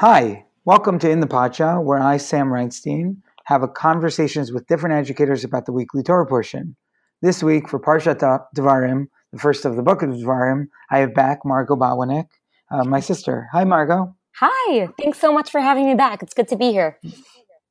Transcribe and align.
Hi, 0.00 0.44
welcome 0.64 1.00
to 1.00 1.10
In 1.10 1.18
the 1.18 1.26
Parsha, 1.26 1.82
where 1.82 1.98
I, 1.98 2.18
Sam 2.18 2.50
Reinstein, 2.50 3.16
have 3.46 3.64
a 3.64 3.66
conversations 3.68 4.52
with 4.52 4.68
different 4.68 4.94
educators 4.94 5.42
about 5.42 5.66
the 5.66 5.72
weekly 5.72 6.04
Torah 6.04 6.24
portion. 6.24 6.76
This 7.20 7.42
week, 7.42 7.68
for 7.68 7.80
Parshat 7.80 8.20
Devarim, 8.56 9.08
the 9.32 9.40
first 9.40 9.64
of 9.64 9.74
the 9.74 9.82
book 9.82 10.02
of 10.02 10.10
Devarim, 10.10 10.66
I 10.92 10.98
have 10.98 11.14
back 11.14 11.40
Margot 11.44 11.74
Bawanik, 11.74 12.28
uh, 12.70 12.84
my 12.84 13.00
sister. 13.00 13.48
Hi, 13.50 13.64
Margot. 13.64 14.14
Hi, 14.36 14.88
thanks 15.00 15.18
so 15.18 15.32
much 15.32 15.50
for 15.50 15.60
having 15.60 15.86
me 15.86 15.96
back. 15.96 16.22
It's 16.22 16.32
good 16.32 16.46
to 16.46 16.56
be 16.56 16.70
here. 16.70 17.00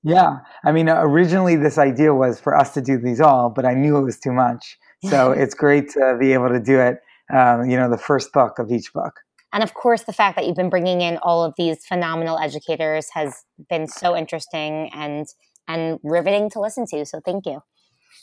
Yeah, 0.04 0.40
I 0.66 0.74
mean, 0.74 0.90
originally 0.90 1.56
this 1.56 1.78
idea 1.78 2.14
was 2.14 2.42
for 2.42 2.58
us 2.58 2.74
to 2.74 2.82
do 2.82 2.98
these 2.98 3.22
all, 3.22 3.50
but 3.50 3.64
I 3.64 3.74
knew 3.74 3.96
it 3.96 4.04
was 4.04 4.20
too 4.20 4.34
much. 4.34 4.78
So 5.06 5.32
it's 5.44 5.56
great 5.56 5.92
to 5.92 6.18
be 6.20 6.34
able 6.34 6.50
to 6.50 6.60
do 6.60 6.78
it, 6.78 6.98
um, 7.34 7.70
you 7.70 7.78
know, 7.78 7.90
the 7.90 7.98
first 7.98 8.34
book 8.34 8.60
of 8.60 8.70
each 8.70 8.92
book. 8.92 9.14
And 9.58 9.64
of 9.64 9.74
course, 9.74 10.04
the 10.04 10.14
fact 10.14 10.36
that 10.36 10.46
you've 10.46 10.56
been 10.56 10.70
bringing 10.70 11.02
in 11.02 11.18
all 11.24 11.44
of 11.44 11.56
these 11.58 11.84
phenomenal 11.84 12.38
educators 12.38 13.08
has 13.16 13.44
been 13.72 13.88
so 13.88 14.16
interesting 14.16 14.92
and 14.94 15.26
and 15.68 16.00
riveting 16.04 16.52
to 16.52 16.60
listen 16.60 16.86
to. 16.92 17.04
So 17.08 17.22
thank 17.26 17.48
you. 17.48 17.64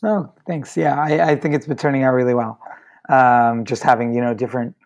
Oh, 0.05 0.33
thanks. 0.47 0.77
Yeah, 0.77 0.95
I, 0.95 1.33
I 1.33 1.35
think 1.35 1.57
it's 1.57 1.67
been 1.67 1.77
turning 1.77 2.05
out 2.05 2.13
really 2.13 2.35
well. 2.35 2.61
Um, 3.09 3.65
just 3.65 3.83
having 3.83 4.15
you 4.15 4.21
know 4.21 4.33
different 4.33 4.77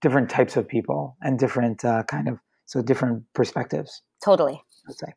different 0.00 0.30
types 0.30 0.56
of 0.56 0.66
people 0.66 1.18
and 1.20 1.38
different 1.38 1.84
uh, 1.84 2.02
kind 2.04 2.28
of 2.28 2.38
so 2.64 2.80
different 2.80 3.24
perspectives. 3.34 4.00
Totally. 4.24 4.58
I'd 4.88 4.94
say. 4.94 5.12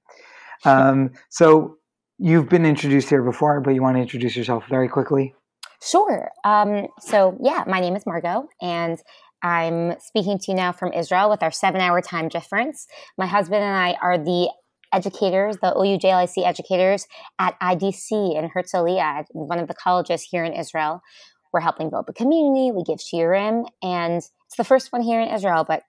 Um, 0.65 1.11
so 1.29 1.77
you've 2.17 2.49
been 2.49 2.65
introduced 2.65 3.07
here 3.07 3.23
before, 3.23 3.61
but 3.61 3.73
you 3.73 3.81
want 3.81 3.95
to 3.95 4.01
introduce 4.01 4.35
yourself 4.35 4.65
very 4.69 4.89
quickly. 4.89 5.33
Sure. 5.81 6.29
Um, 6.43 6.87
so 6.99 7.37
yeah, 7.41 7.63
my 7.67 7.79
name 7.79 7.95
is 7.95 8.05
Margot, 8.05 8.49
and 8.61 8.99
I'm 9.43 9.99
speaking 9.99 10.39
to 10.39 10.51
you 10.51 10.55
now 10.55 10.71
from 10.71 10.93
Israel 10.93 11.29
with 11.29 11.43
our 11.43 11.51
seven 11.51 11.81
hour 11.81 12.01
time 12.01 12.29
difference. 12.29 12.87
My 13.17 13.27
husband 13.27 13.61
and 13.61 13.75
I 13.75 13.97
are 14.01 14.17
the 14.17 14.49
educators, 14.93 15.57
the 15.57 15.73
OUJLIC 15.73 16.45
educators 16.45 17.07
at 17.39 17.59
IDC 17.59 18.11
in 18.11 18.49
Herzliya, 18.49 19.25
one 19.33 19.59
of 19.59 19.67
the 19.67 19.73
colleges 19.73 20.21
here 20.23 20.43
in 20.45 20.53
Israel. 20.53 21.01
We're 21.51 21.59
helping 21.59 21.89
build 21.89 22.07
the 22.07 22.13
community. 22.13 22.71
We 22.71 22.83
give 22.83 22.99
shiurim, 22.99 23.67
and 23.83 24.17
it's 24.17 24.57
the 24.57 24.63
first 24.63 24.91
one 24.91 25.01
here 25.01 25.19
in 25.19 25.29
Israel, 25.29 25.65
but 25.67 25.83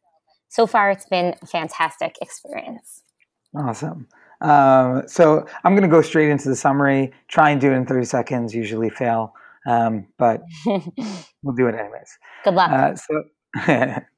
so 0.48 0.67
far 0.67 0.91
it's 0.91 1.07
been 1.07 1.34
a 1.41 1.47
fantastic 1.47 2.17
experience. 2.20 3.03
Awesome. 3.57 4.09
Um, 4.41 5.05
so 5.07 5.47
I'm 5.62 5.73
going 5.73 5.89
to 5.89 5.95
go 5.95 6.03
straight 6.03 6.29
into 6.29 6.48
the 6.48 6.57
summary. 6.57 7.12
Try 7.29 7.51
and 7.51 7.61
do 7.61 7.70
it 7.70 7.77
in 7.77 7.86
30 7.86 8.05
seconds. 8.05 8.55
Usually 8.55 8.91
fail, 8.91 9.33
um, 9.67 10.07
but 10.19 10.42
we'll 10.67 11.55
do 11.57 11.67
it 11.69 11.75
anyways. 11.75 12.19
Good 12.45 12.55
luck. 12.55 12.70
Uh, 12.70 12.95
so 12.97 13.23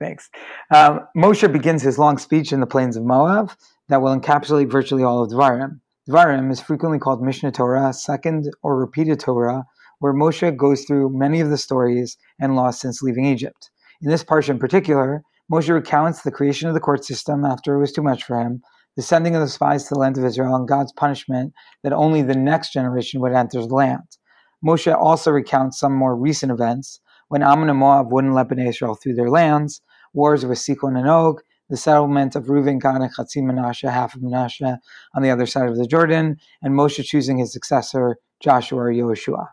Thanks. 0.01 0.31
Um, 0.71 1.01
Moshe 1.17 1.51
begins 1.53 1.83
his 1.83 1.99
long 1.99 2.17
speech 2.17 2.53
in 2.53 2.61
the 2.61 2.67
plains 2.67 2.97
of 2.97 3.05
Moab 3.05 3.53
that 3.89 4.01
will 4.01 4.19
encapsulate 4.19 4.71
virtually 4.71 5.03
all 5.03 5.23
of 5.23 5.31
Devarim. 5.31 5.81
Devarim 6.09 6.51
is 6.51 6.61
frequently 6.61 6.99
called 6.99 7.23
Mishnah 7.23 7.53
Torah, 7.53 7.93
second 7.93 8.51
or 8.63 8.79
repeated 8.79 9.21
Torah, 9.21 9.67
where 9.99 10.15
Moshe 10.15 10.57
goes 10.57 10.85
through 10.85 11.11
many 11.11 11.41
of 11.41 11.51
the 11.51 11.59
stories 11.59 12.17
and 12.41 12.57
laws 12.57 12.81
since 12.81 13.03
leaving 13.03 13.27
Egypt. 13.27 13.71
In 14.01 14.11
this 14.11 14.25
parsha 14.25 14.51
in 14.51 14.59
particular, 14.59 15.23
Moshe 15.53 15.69
recounts 15.69 16.23
the 16.23 16.31
creation 16.31 16.69
of 16.69 16.75
the 16.75 16.81
court 16.81 17.05
system 17.05 17.45
after 17.45 17.75
it 17.75 17.81
was 17.81 17.93
too 17.93 18.03
much 18.03 18.25
for 18.25 18.41
him, 18.41 18.63
the 18.97 19.03
sending 19.03 19.35
of 19.37 19.43
the 19.43 19.49
spies 19.49 19.85
to 19.85 19.95
the 19.95 20.01
land 20.01 20.17
of 20.17 20.25
Israel, 20.25 20.55
and 20.55 20.67
God's 20.67 20.93
punishment 20.93 21.53
that 21.83 21.93
only 21.93 22.23
the 22.23 22.35
next 22.35 22.73
generation 22.73 23.21
would 23.21 23.33
enter 23.33 23.61
the 23.61 23.75
land. 23.75 24.17
Moshe 24.65 24.93
also 24.95 25.31
recounts 25.31 25.79
some 25.79 25.93
more 25.93 26.17
recent 26.17 26.51
events, 26.51 27.01
when 27.29 27.43
Ammon 27.43 27.71
and 27.71 27.79
Moab 27.79 28.13
wouldn't 28.13 28.35
let 28.35 28.49
Bnei 28.49 28.69
Israel 28.69 28.95
through 28.95 29.15
their 29.15 29.31
lands, 29.31 29.81
wars 30.13 30.45
with 30.45 30.59
Sichon 30.59 30.99
and 30.99 31.09
Og, 31.09 31.41
the 31.69 31.77
settlement 31.77 32.37
of 32.37 32.45
Reuven, 32.45 32.81
Gad, 32.81 33.01
and 33.01 33.13
Chatzi 33.13 33.43
Menashe, 33.43 33.91
half 33.91 34.15
of 34.15 34.21
Menashe, 34.21 34.79
on 35.15 35.23
the 35.23 35.31
other 35.31 35.47
side 35.47 35.69
of 35.69 35.77
the 35.77 35.87
Jordan, 35.87 36.37
and 36.63 36.75
Moshe 36.75 37.03
choosing 37.05 37.39
his 37.39 37.53
successor, 37.53 38.17
Joshua 38.41 38.83
or 38.83 38.93
Yehoshua. 38.93 39.49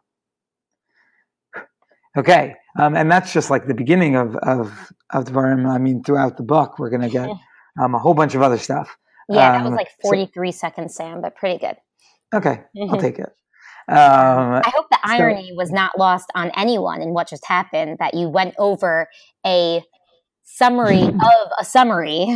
Okay, 2.15 2.53
um, 2.77 2.95
and 2.95 3.11
that's 3.11 3.33
just 3.33 3.49
like 3.49 3.65
the 3.65 3.73
beginning 3.73 4.15
of 4.15 4.35
of 4.35 4.91
of 5.11 5.25
Devarim. 5.25 5.67
I 5.67 5.79
mean, 5.79 6.03
throughout 6.03 6.37
the 6.37 6.43
book, 6.43 6.77
we're 6.77 6.91
going 6.91 7.01
to 7.01 7.09
get 7.09 7.29
um, 7.81 7.95
a 7.95 7.99
whole 7.99 8.13
bunch 8.13 8.35
of 8.35 8.43
other 8.43 8.59
stuff. 8.59 8.95
Yeah, 9.29 9.53
that 9.53 9.63
was 9.63 9.71
um, 9.71 9.75
like 9.75 9.87
43 10.01 10.51
so, 10.51 10.57
seconds, 10.57 10.95
Sam, 10.95 11.21
but 11.21 11.35
pretty 11.35 11.57
good. 11.57 11.77
Okay, 12.33 12.61
I'll 12.89 12.97
take 12.99 13.17
it. 13.17 13.29
Um, 13.87 14.61
I 14.63 14.71
hope 14.75 14.85
irony 15.03 15.49
so, 15.49 15.55
was 15.55 15.71
not 15.71 15.97
lost 15.97 16.31
on 16.35 16.51
anyone 16.55 17.01
in 17.01 17.13
what 17.13 17.27
just 17.27 17.45
happened. 17.45 17.97
That 17.99 18.13
you 18.13 18.29
went 18.29 18.55
over 18.57 19.07
a 19.45 19.83
summary 20.43 21.01
of 21.07 21.51
a 21.59 21.65
summary 21.65 22.27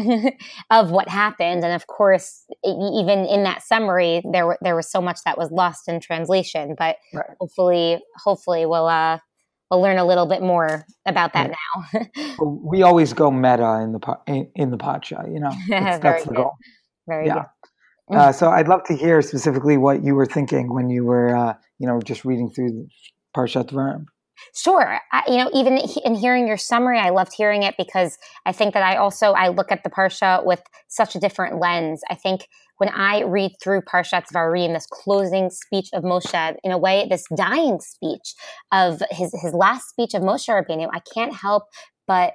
of 0.71 0.91
what 0.91 1.09
happened, 1.09 1.63
and 1.63 1.73
of 1.73 1.87
course, 1.87 2.45
even 2.63 3.25
in 3.25 3.43
that 3.43 3.63
summary, 3.63 4.21
there 4.31 4.57
there 4.61 4.75
was 4.75 4.89
so 4.89 5.01
much 5.01 5.19
that 5.25 5.37
was 5.37 5.51
lost 5.51 5.87
in 5.87 5.99
translation. 5.99 6.75
But 6.77 6.97
right. 7.13 7.25
hopefully, 7.39 7.99
hopefully, 8.23 8.65
we'll 8.65 8.87
uh, 8.87 9.19
we'll 9.69 9.81
learn 9.81 9.97
a 9.97 10.05
little 10.05 10.25
bit 10.25 10.41
more 10.41 10.85
about 11.05 11.33
that 11.33 11.51
now. 11.51 12.35
we 12.39 12.81
always 12.83 13.13
go 13.13 13.31
meta 13.31 13.79
in 13.81 13.91
the 13.93 14.17
in, 14.27 14.51
in 14.55 14.71
the 14.71 14.77
parsha, 14.77 15.31
you 15.31 15.39
know. 15.39 15.51
That's, 15.69 15.99
that's 15.99 16.25
the 16.25 16.33
goal. 16.33 16.53
Very 17.07 17.27
yeah. 17.27 17.33
good. 17.33 17.45
Uh, 18.09 18.31
so 18.31 18.49
I'd 18.49 18.67
love 18.67 18.83
to 18.85 18.95
hear 18.95 19.21
specifically 19.21 19.77
what 19.77 20.03
you 20.03 20.15
were 20.15 20.25
thinking 20.25 20.73
when 20.73 20.89
you 20.89 21.03
were, 21.03 21.35
uh, 21.35 21.53
you 21.77 21.87
know, 21.87 21.99
just 22.01 22.23
reading 22.23 22.49
through 22.49 22.87
Parshat 23.35 23.69
Devarim. 23.69 24.05
Sure. 24.55 24.99
I, 25.11 25.23
you 25.27 25.37
know, 25.37 25.49
even 25.53 25.77
in 25.77 26.15
hearing 26.15 26.47
your 26.47 26.57
summary, 26.57 26.99
I 26.99 27.09
loved 27.09 27.33
hearing 27.35 27.63
it 27.63 27.75
because 27.77 28.17
I 28.45 28.51
think 28.51 28.73
that 28.75 28.83
I 28.83 28.95
also 28.95 29.33
I 29.33 29.49
look 29.49 29.71
at 29.71 29.83
the 29.83 29.89
parsha 29.89 30.45
with 30.45 30.61
such 30.87 31.15
a 31.15 31.19
different 31.19 31.59
lens. 31.59 32.01
I 32.09 32.15
think 32.15 32.47
when 32.77 32.89
I 32.89 33.23
read 33.23 33.53
through 33.61 33.81
Parshat 33.81 34.25
Devarim, 34.31 34.73
this 34.73 34.85
closing 34.85 35.49
speech 35.49 35.89
of 35.93 36.03
Moshe, 36.03 36.55
in 36.63 36.71
a 36.71 36.77
way, 36.77 37.07
this 37.09 37.25
dying 37.35 37.79
speech 37.79 38.35
of 38.71 39.01
his 39.09 39.35
his 39.41 39.53
last 39.53 39.89
speech 39.89 40.13
of 40.13 40.21
Moshe 40.21 40.47
Rabbeinu, 40.47 40.87
I 40.93 40.99
can't 41.13 41.33
help 41.33 41.63
but 42.07 42.33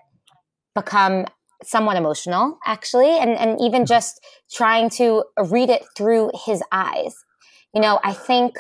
become 0.75 1.27
somewhat 1.65 1.97
emotional 1.97 2.59
actually 2.67 3.19
and, 3.19 3.31
and 3.39 3.61
even 3.61 3.87
just 3.87 4.21
trying 4.53 4.91
to 4.91 5.25
read 5.51 5.71
it 5.71 5.83
through 5.97 6.31
his 6.47 6.63
eyes. 6.73 7.15
You 7.75 7.81
know 7.81 8.01
i 8.05 8.13
think 8.13 8.59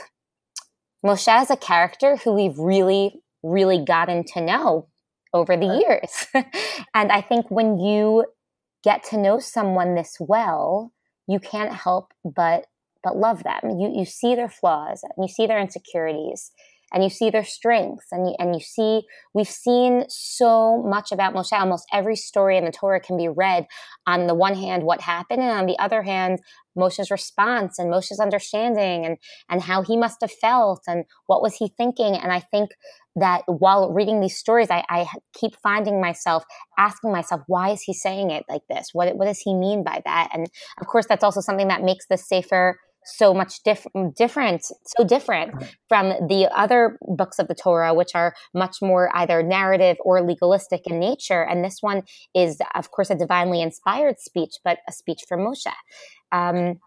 moshe 1.05 1.43
is 1.43 1.51
a 1.51 1.57
character 1.57 2.17
who 2.17 2.33
we've 2.33 2.59
really 2.59 3.21
really 3.43 3.85
gotten 3.85 4.25
to 4.25 4.41
know 4.41 4.89
over 5.35 5.57
the 5.57 5.67
years. 5.83 6.27
And 6.95 7.13
i 7.13 7.21
think 7.21 7.51
when 7.51 7.79
you 7.79 8.27
get 8.83 9.05
to 9.11 9.17
know 9.19 9.39
someone 9.39 9.95
this 9.95 10.17
well 10.19 10.93
you 11.27 11.39
can't 11.39 11.73
help 11.73 12.13
but 12.25 12.67
but 13.03 13.17
love 13.17 13.43
them. 13.43 13.79
You 13.81 13.93
you 13.95 14.05
see 14.05 14.35
their 14.35 14.49
flaws 14.49 15.03
and 15.03 15.13
you 15.19 15.29
see 15.29 15.47
their 15.47 15.61
insecurities 15.61 16.53
and 16.93 17.03
you 17.03 17.11
see 17.11 17.31
their 17.31 17.45
strengths 17.45 18.07
and 18.13 18.29
you, 18.29 18.35
and 18.39 18.55
you 18.55 18.61
see 18.61 19.03
we've 19.35 19.49
seen 19.49 20.05
so 20.09 20.83
much 20.83 21.13
about 21.13 21.35
Moshe. 21.35 21.53
Almost 21.53 21.87
every 21.93 22.17
story 22.17 22.57
in 22.57 22.65
the 22.65 22.73
Torah 22.73 23.01
can 23.01 23.17
be 23.17 23.29
read 23.29 23.67
on 24.07 24.27
the 24.27 24.35
one 24.35 24.55
hand 24.55 24.83
what 24.83 25.01
happened 25.01 25.41
and 25.41 25.51
on 25.51 25.67
the 25.67 25.79
other 25.79 26.03
hand 26.03 26.41
Moshe's 26.77 27.11
response 27.11 27.79
and 27.79 27.93
Moshe's 27.93 28.21
understanding 28.21 29.05
and 29.05 29.17
and 29.49 29.63
how 29.63 29.83
he 29.83 29.97
must 29.97 30.19
have 30.21 30.33
felt 30.33 30.83
and 30.87 31.05
what 31.27 31.43
was 31.43 31.55
he 31.55 31.69
thinking. 31.77 32.15
And 32.15 32.33
I 32.33 32.41
think 32.41 32.71
that 33.17 33.43
while 33.47 33.93
reading 33.93 34.21
these 34.21 34.39
stories 34.39 34.71
I, 34.71 34.85
I 34.89 35.07
keep 35.35 35.55
finding 35.63 36.01
myself 36.01 36.45
asking 36.79 37.13
myself 37.13 37.43
why 37.47 37.71
is 37.71 37.83
he 37.83 37.93
saying 37.93 38.31
it 38.31 38.45
like 38.49 38.63
this? 38.69 38.91
What, 38.93 39.17
what 39.17 39.27
does 39.27 39.41
he 39.41 39.55
mean 39.55 39.85
by 39.85 40.03
that? 40.05 40.31
And 40.33 40.47
of 40.81 40.87
course 40.87 41.07
that's 41.07 41.25
also 41.25 41.41
something 41.41 41.69
that 41.69 41.83
makes 41.83 42.07
the 42.07 42.17
sefer 42.17 42.79
so 43.05 43.35
much 43.35 43.63
diff- 43.65 43.87
different, 44.17 44.65
so 44.85 45.05
different 45.05 45.55
from 45.89 46.11
the 46.29 46.49
other 46.55 46.99
books 47.03 47.39
of 47.39 47.49
the 47.49 47.55
Torah, 47.55 47.95
which 47.95 48.15
are 48.15 48.35
much 48.55 48.77
more 48.81 49.11
either 49.15 49.43
narrative 49.43 49.97
or 50.05 50.23
legalistic 50.23 50.83
in 50.87 50.99
nature. 50.99 51.43
And 51.43 51.65
this 51.65 51.79
one 51.81 52.03
is, 52.35 52.61
of 52.75 52.91
course, 52.91 53.11
a 53.11 53.15
divinely 53.15 53.61
inspired 53.61 54.19
speech, 54.19 54.55
but 54.65 54.79
a 54.89 54.93
speech 54.93 55.21
from 55.29 55.41
Moshe. 55.41 55.73
Um, 56.31 56.81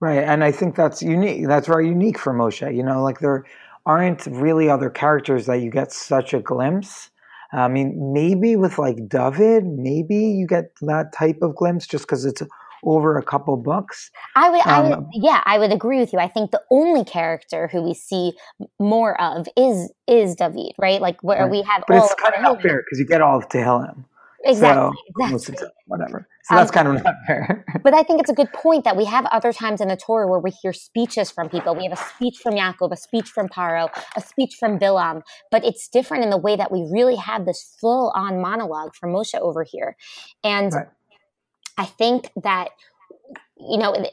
right. 0.00 0.22
And 0.22 0.44
I 0.44 0.52
think 0.52 0.76
that's 0.76 1.02
unique. 1.02 1.46
That's 1.46 1.66
very 1.66 1.88
unique 1.88 2.18
for 2.18 2.32
Moshe. 2.32 2.74
You 2.74 2.82
know, 2.82 3.02
like 3.02 3.20
there 3.20 3.44
aren't 3.84 4.26
really 4.26 4.70
other 4.70 4.90
characters 4.90 5.46
that 5.46 5.60
you 5.60 5.70
get 5.70 5.92
such 5.92 6.34
a 6.34 6.40
glimpse. 6.40 7.10
I 7.52 7.68
mean, 7.68 8.12
maybe 8.14 8.56
with 8.56 8.78
like 8.78 9.08
David, 9.08 9.66
maybe 9.66 10.16
you 10.16 10.46
get 10.46 10.72
that 10.80 11.12
type 11.12 11.38
of 11.42 11.54
glimpse 11.54 11.86
just 11.86 12.04
because 12.04 12.24
it's 12.24 12.42
over 12.82 13.16
a 13.16 13.22
couple 13.22 13.56
books. 13.56 14.10
I 14.34 14.50
would, 14.50 14.60
um, 14.60 14.66
I 14.66 14.80
would, 14.96 15.06
yeah, 15.12 15.42
I 15.44 15.58
would 15.58 15.72
agree 15.72 15.98
with 15.98 16.12
you. 16.12 16.18
I 16.18 16.28
think 16.28 16.50
the 16.50 16.62
only 16.70 17.04
character 17.04 17.68
who 17.68 17.82
we 17.82 17.94
see 17.94 18.32
more 18.78 19.20
of 19.20 19.46
is 19.56 19.92
is 20.06 20.34
David, 20.34 20.72
right? 20.78 21.00
Like 21.00 21.22
where 21.22 21.42
right. 21.42 21.50
we 21.50 21.62
have, 21.62 21.84
but 21.86 21.98
it's 21.98 22.14
kind 22.14 22.34
of 22.34 22.42
not 22.42 22.62
fair 22.62 22.82
because 22.84 22.98
you 22.98 23.06
get 23.06 23.20
all 23.20 23.38
of 23.38 23.48
Tehillim. 23.48 24.04
Exactly. 24.44 24.98
So, 25.16 25.24
exactly. 25.34 25.68
Whatever. 25.86 26.28
So 26.44 26.56
that's 26.56 26.70
um, 26.70 26.74
kind 26.74 26.88
of 26.88 27.04
not 27.04 27.14
fair. 27.26 27.64
but 27.82 27.94
I 27.94 28.02
think 28.02 28.20
it's 28.20 28.30
a 28.30 28.34
good 28.34 28.52
point 28.52 28.84
that 28.84 28.96
we 28.96 29.04
have 29.04 29.26
other 29.26 29.52
times 29.52 29.80
in 29.80 29.88
the 29.88 29.96
Torah 29.96 30.28
where 30.28 30.40
we 30.40 30.50
hear 30.50 30.72
speeches 30.72 31.30
from 31.30 31.48
people. 31.48 31.74
We 31.74 31.84
have 31.84 31.92
a 31.92 32.02
speech 32.02 32.38
from 32.42 32.54
Yaakov, 32.54 32.92
a 32.92 32.96
speech 32.96 33.28
from 33.28 33.48
Paro, 33.48 33.88
a 34.16 34.20
speech 34.20 34.56
from 34.58 34.78
Bilam. 34.78 35.22
But 35.50 35.64
it's 35.64 35.88
different 35.88 36.24
in 36.24 36.30
the 36.30 36.38
way 36.38 36.56
that 36.56 36.72
we 36.72 36.88
really 36.90 37.16
have 37.16 37.46
this 37.46 37.76
full 37.80 38.12
on 38.14 38.40
monologue 38.40 38.94
from 38.94 39.12
Moshe 39.12 39.38
over 39.38 39.62
here. 39.62 39.96
And 40.42 40.72
right. 40.72 40.86
I 41.78 41.86
think 41.86 42.30
that 42.42 42.68
you 43.68 43.78
know, 43.78 43.92
it, 43.94 44.08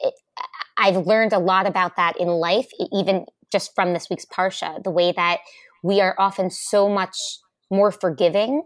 I've 0.76 1.06
learned 1.06 1.32
a 1.32 1.38
lot 1.38 1.66
about 1.66 1.96
that 1.96 2.18
in 2.18 2.28
life, 2.28 2.68
even 2.92 3.26
just 3.52 3.74
from 3.74 3.92
this 3.92 4.08
week's 4.08 4.24
Parsha, 4.24 4.82
the 4.82 4.90
way 4.90 5.12
that 5.12 5.38
we 5.82 6.00
are 6.00 6.14
often 6.18 6.50
so 6.50 6.88
much 6.88 7.16
more 7.70 7.90
forgiving 7.90 8.62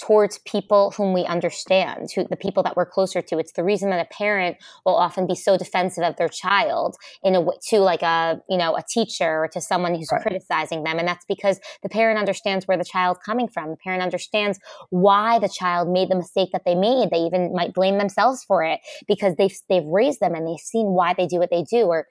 towards 0.00 0.38
people 0.38 0.92
whom 0.96 1.12
we 1.12 1.24
understand, 1.24 2.08
to 2.10 2.24
the 2.24 2.36
people 2.36 2.62
that 2.62 2.76
we're 2.76 2.86
closer 2.86 3.22
to. 3.22 3.38
It's 3.38 3.52
the 3.52 3.64
reason 3.64 3.90
that 3.90 4.04
a 4.04 4.14
parent 4.14 4.56
will 4.84 4.96
often 4.96 5.26
be 5.26 5.34
so 5.34 5.56
defensive 5.56 6.04
of 6.04 6.16
their 6.16 6.28
child 6.28 6.96
in 7.22 7.34
a 7.34 7.44
to 7.68 7.78
like 7.78 8.02
a 8.02 8.40
you 8.48 8.58
know 8.58 8.76
a 8.76 8.82
teacher 8.82 9.44
or 9.44 9.48
to 9.48 9.60
someone 9.60 9.94
who's 9.94 10.10
right. 10.12 10.22
criticizing 10.22 10.84
them, 10.84 10.98
and 10.98 11.06
that's 11.06 11.24
because 11.26 11.60
the 11.82 11.88
parent 11.88 12.18
understands 12.18 12.66
where 12.66 12.76
the 12.76 12.84
child's 12.84 13.20
coming 13.24 13.48
from. 13.48 13.70
The 13.70 13.76
parent 13.76 14.02
understands 14.02 14.58
why 14.90 15.38
the 15.38 15.48
child 15.48 15.88
made 15.88 16.10
the 16.10 16.16
mistake 16.16 16.50
that 16.52 16.64
they 16.64 16.74
made. 16.74 17.10
They 17.10 17.18
even 17.18 17.52
might 17.54 17.74
blame 17.74 17.98
themselves 17.98 18.44
for 18.44 18.64
it 18.64 18.80
because 19.06 19.36
they've 19.36 19.56
they've 19.68 19.86
raised 19.86 20.20
them 20.20 20.34
and 20.34 20.46
they've 20.46 20.58
seen 20.58 20.88
why 20.88 21.14
they 21.14 21.26
do 21.26 21.38
what 21.38 21.50
they 21.50 21.62
do 21.62 21.86
or 21.86 22.06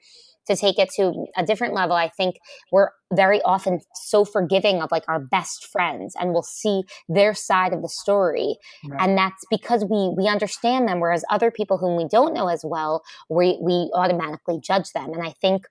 to 0.48 0.56
take 0.56 0.78
it 0.78 0.90
to 0.96 1.26
a 1.38 1.46
different 1.46 1.74
level, 1.74 1.96
I 1.96 2.10
think 2.10 2.36
we're 2.72 2.90
very 3.14 3.42
often 3.44 3.80
so 3.96 4.26
forgiving 4.26 4.82
of 4.82 4.92
like 4.92 5.04
our 5.08 5.20
best 5.20 5.68
friends 5.68 6.16
and 6.20 6.34
we'll 6.34 6.44
see 6.44 6.84
their 7.08 7.34
side 7.34 7.74
of 7.74 7.82
the 7.82 7.90
story. 7.90 8.58
Right. 8.88 9.02
And 9.02 9.18
that's 9.18 9.46
because 9.50 9.86
we 9.86 10.14
we 10.18 10.28
understand 10.28 10.88
them, 10.88 11.00
whereas 11.00 11.24
other 11.30 11.52
people 11.52 11.78
whom 11.78 11.96
we 11.96 12.08
don't 12.08 12.34
know 12.34 12.48
as 12.48 12.64
well, 12.64 13.04
we 13.30 13.58
we 13.62 13.90
automatically 13.94 14.60
judge 14.62 14.92
them. 14.92 15.14
And 15.14 15.24
I 15.26 15.34
think 15.42 15.66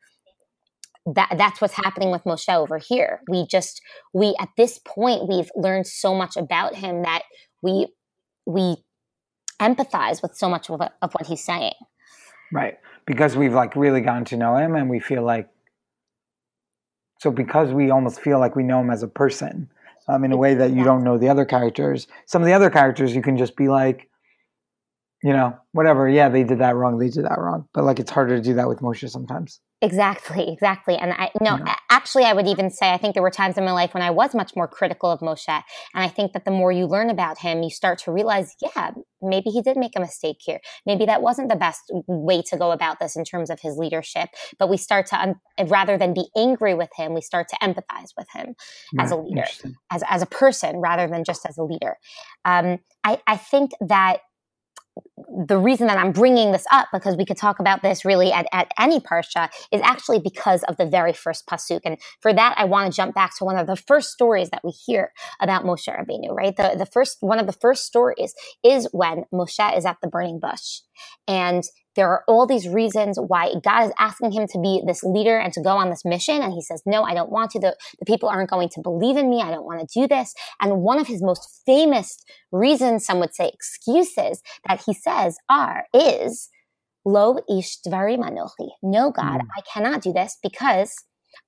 that 1.05 1.35
that's 1.37 1.61
what's 1.61 1.75
happening 1.75 2.11
with 2.11 2.25
Moshe 2.25 2.55
over 2.55 2.79
here. 2.79 3.21
We 3.29 3.47
just 3.47 3.83
we 4.15 4.35
at 4.41 4.51
this 4.57 4.79
point 4.85 5.29
we've 5.29 5.51
learned 5.57 5.87
so 5.87 6.15
much 6.15 6.37
about 6.37 6.77
him 6.77 7.03
that 7.03 7.23
we 7.61 7.89
we 8.47 8.77
empathize 9.61 10.23
with 10.23 10.35
so 10.35 10.49
much 10.49 10.71
of, 10.71 10.81
of 10.81 11.13
what 11.13 11.27
he's 11.27 11.45
saying. 11.45 11.75
Right 12.53 12.79
because 13.07 13.37
we've 13.37 13.55
like 13.55 13.77
really 13.77 14.01
gotten 14.01 14.25
to 14.27 14.37
know 14.37 14.57
him 14.57 14.75
and 14.75 14.89
we 14.89 15.01
feel 15.01 15.23
like 15.23 15.49
so 17.21 17.31
because 17.31 17.73
we 17.73 17.91
almost 17.91 18.21
feel 18.21 18.39
like 18.39 18.57
we 18.57 18.63
know 18.63 18.81
him 18.81 18.91
as 18.91 19.03
a 19.03 19.09
person 19.09 19.69
um, 20.09 20.25
in 20.25 20.33
a 20.33 20.37
way 20.37 20.55
that 20.55 20.73
you 20.73 20.85
don't 20.85 21.05
know 21.05 21.19
the 21.19 21.29
other 21.29 21.45
characters 21.45 22.07
some 22.27 22.43
of 22.43 22.47
the 22.47 22.53
other 22.53 22.71
characters 22.71 23.15
you 23.15 23.23
can 23.23 23.37
just 23.37 23.57
be 23.57 23.69
like 23.69 24.09
you 25.23 25.33
know 25.33 25.57
whatever 25.73 26.09
yeah 26.09 26.29
they 26.29 26.45
did 26.45 26.59
that 26.59 26.75
wrong 26.75 26.99
they 26.99 27.09
did 27.09 27.25
that 27.25 27.39
wrong 27.39 27.69
but 27.73 27.85
like 27.85 27.99
it's 27.99 28.11
harder 28.11 28.37
to 28.37 28.43
do 28.43 28.55
that 28.55 28.69
with 28.69 28.81
moshe 28.81 29.09
sometimes 29.09 29.61
Exactly, 29.83 30.49
exactly. 30.49 30.97
And 30.97 31.13
I 31.13 31.33
no, 31.41 31.57
yeah. 31.57 31.75
Actually 32.03 32.25
I 32.25 32.33
would 32.33 32.49
even 32.49 32.69
say 32.69 32.91
I 32.91 32.97
think 32.97 33.15
there 33.15 33.23
were 33.23 33.31
times 33.31 33.57
in 33.57 33.65
my 33.65 33.71
life 33.71 33.95
when 33.95 34.03
I 34.03 34.11
was 34.11 34.35
much 34.35 34.57
more 34.57 34.67
critical 34.67 35.09
of 35.09 35.21
Moshe. 35.21 35.49
And 35.49 35.63
I 35.95 36.09
think 36.09 36.33
that 36.33 36.45
the 36.45 36.51
more 36.51 36.73
you 36.73 36.87
learn 36.87 37.11
about 37.11 37.39
him, 37.39 37.63
you 37.63 37.71
start 37.71 37.99
to 38.01 38.13
realize, 38.13 38.57
yeah, 38.61 38.91
maybe 39.21 39.51
he 39.51 39.63
did 39.63 39.77
make 39.77 39.93
a 39.95 40.01
mistake 40.01 40.39
here. 40.41 40.59
Maybe 40.85 41.07
that 41.07 41.23
wasn't 41.23 41.49
the 41.49 41.55
best 41.55 41.83
way 42.09 42.43
to 42.51 42.57
go 42.57 42.73
about 42.73 42.99
this 42.99 43.15
in 43.15 43.23
terms 43.23 43.51
of 43.51 43.61
his 43.61 43.77
leadership. 43.77 44.31
But 44.59 44.69
we 44.69 44.79
start 44.79 45.07
to 45.07 45.21
un- 45.21 45.41
rather 45.69 45.97
than 45.97 46.13
be 46.13 46.27
angry 46.37 46.75
with 46.75 46.91
him, 46.97 47.15
we 47.15 47.21
start 47.21 47.47
to 47.51 47.57
empathize 47.63 48.11
with 48.19 48.27
him 48.35 48.57
as 48.99 49.13
a 49.13 49.17
leader, 49.17 49.45
as 49.93 50.03
as 50.09 50.23
a 50.23 50.27
person 50.27 50.79
rather 50.79 51.07
than 51.07 51.23
just 51.23 51.47
as 51.47 51.57
a 51.57 51.63
leader. 51.63 51.99
Um, 52.45 52.81
I, 53.05 53.21
I 53.29 53.37
think 53.37 53.71
that 53.81 54.19
the 55.47 55.59
reason 55.59 55.87
that 55.87 55.99
I'm 55.99 56.13
bringing 56.13 56.53
this 56.53 56.67
up, 56.73 56.89
because 56.93 57.17
we 57.17 57.25
could 57.25 57.37
talk 57.37 57.61
about 57.61 57.83
this 57.83 58.05
really 58.05 58.33
at, 58.33 58.47
at 58.53 58.71
any 58.79 59.01
parsha, 59.01 59.49
is 59.71 59.81
actually 59.83 60.21
because 60.21 60.63
of 60.65 60.77
the 60.77 60.87
very 60.87 61.13
first 61.13 61.47
pasuk. 61.47 61.81
And 61.85 61.99
for 62.21 62.33
that, 62.33 62.55
I 62.59 62.65
want 62.65 62.93
to 62.93 62.97
jump 62.97 63.15
back 63.15 63.37
to 63.39 63.45
one 63.45 63.57
of 63.57 63.67
the 63.67 63.77
first 63.77 64.11
stories 64.11 64.51
that 64.51 64.63
we 64.65 64.71
hear 64.71 65.13
about 65.41 65.65
Moshe 65.65 65.89
Rabbeinu. 65.89 66.31
Right, 66.35 66.57
the 66.57 66.75
the 66.77 66.87
first 66.87 67.19
one 67.21 67.39
of 67.39 67.47
the 67.47 67.53
first 67.53 67.85
stories 67.85 68.35
is 68.65 68.89
when 68.93 69.25
Moshe 69.33 69.77
is 69.77 69.85
at 69.87 69.99
the 70.03 70.09
burning 70.09 70.41
bush, 70.41 70.81
and 71.27 71.65
there 71.95 72.09
are 72.09 72.25
all 72.27 72.47
these 72.47 72.69
reasons 72.69 73.19
why 73.19 73.53
God 73.63 73.85
is 73.85 73.93
asking 73.99 74.33
him 74.33 74.47
to 74.49 74.61
be 74.61 74.83
this 74.87 75.03
leader 75.03 75.39
and 75.39 75.53
to 75.53 75.61
go 75.61 75.71
on 75.71 75.91
this 75.91 76.05
mission. 76.05 76.43
And 76.43 76.53
he 76.53 76.63
says, 76.63 76.83
no, 76.87 77.03
I 77.03 77.15
don't 77.15 77.31
want 77.31 77.51
to. 77.53 77.61
The, 77.61 77.77
the 77.99 78.07
people 78.07 78.29
aren't 78.29 78.51
going 78.51 78.71
to 78.71 78.81
believe 78.83 79.17
in 79.17 79.29
me. 79.29 79.43
I 79.43 79.51
don't 79.51 79.67
want 79.67 79.81
to 79.81 80.01
do 80.01 80.09
this. 80.09 80.35
And 80.61 80.83
one 80.83 80.99
of 80.99 81.07
his 81.07 81.23
most 81.23 81.63
famous 81.67 82.19
reasons, 82.51 83.05
some 83.05 83.21
would 83.21 83.35
say 83.35 83.51
excuses 83.53 84.43
that 84.67 84.83
he 84.87 84.95
says 84.95 85.37
are, 85.49 85.85
is, 85.93 86.49
Lo 87.05 87.37
ish 87.51 87.79
dvarim 87.87 88.21
anochi. 88.21 88.69
No, 88.83 89.11
God, 89.11 89.41
mm. 89.41 89.47
I 89.57 89.61
cannot 89.73 90.03
do 90.03 90.13
this 90.13 90.39
because 90.43 90.95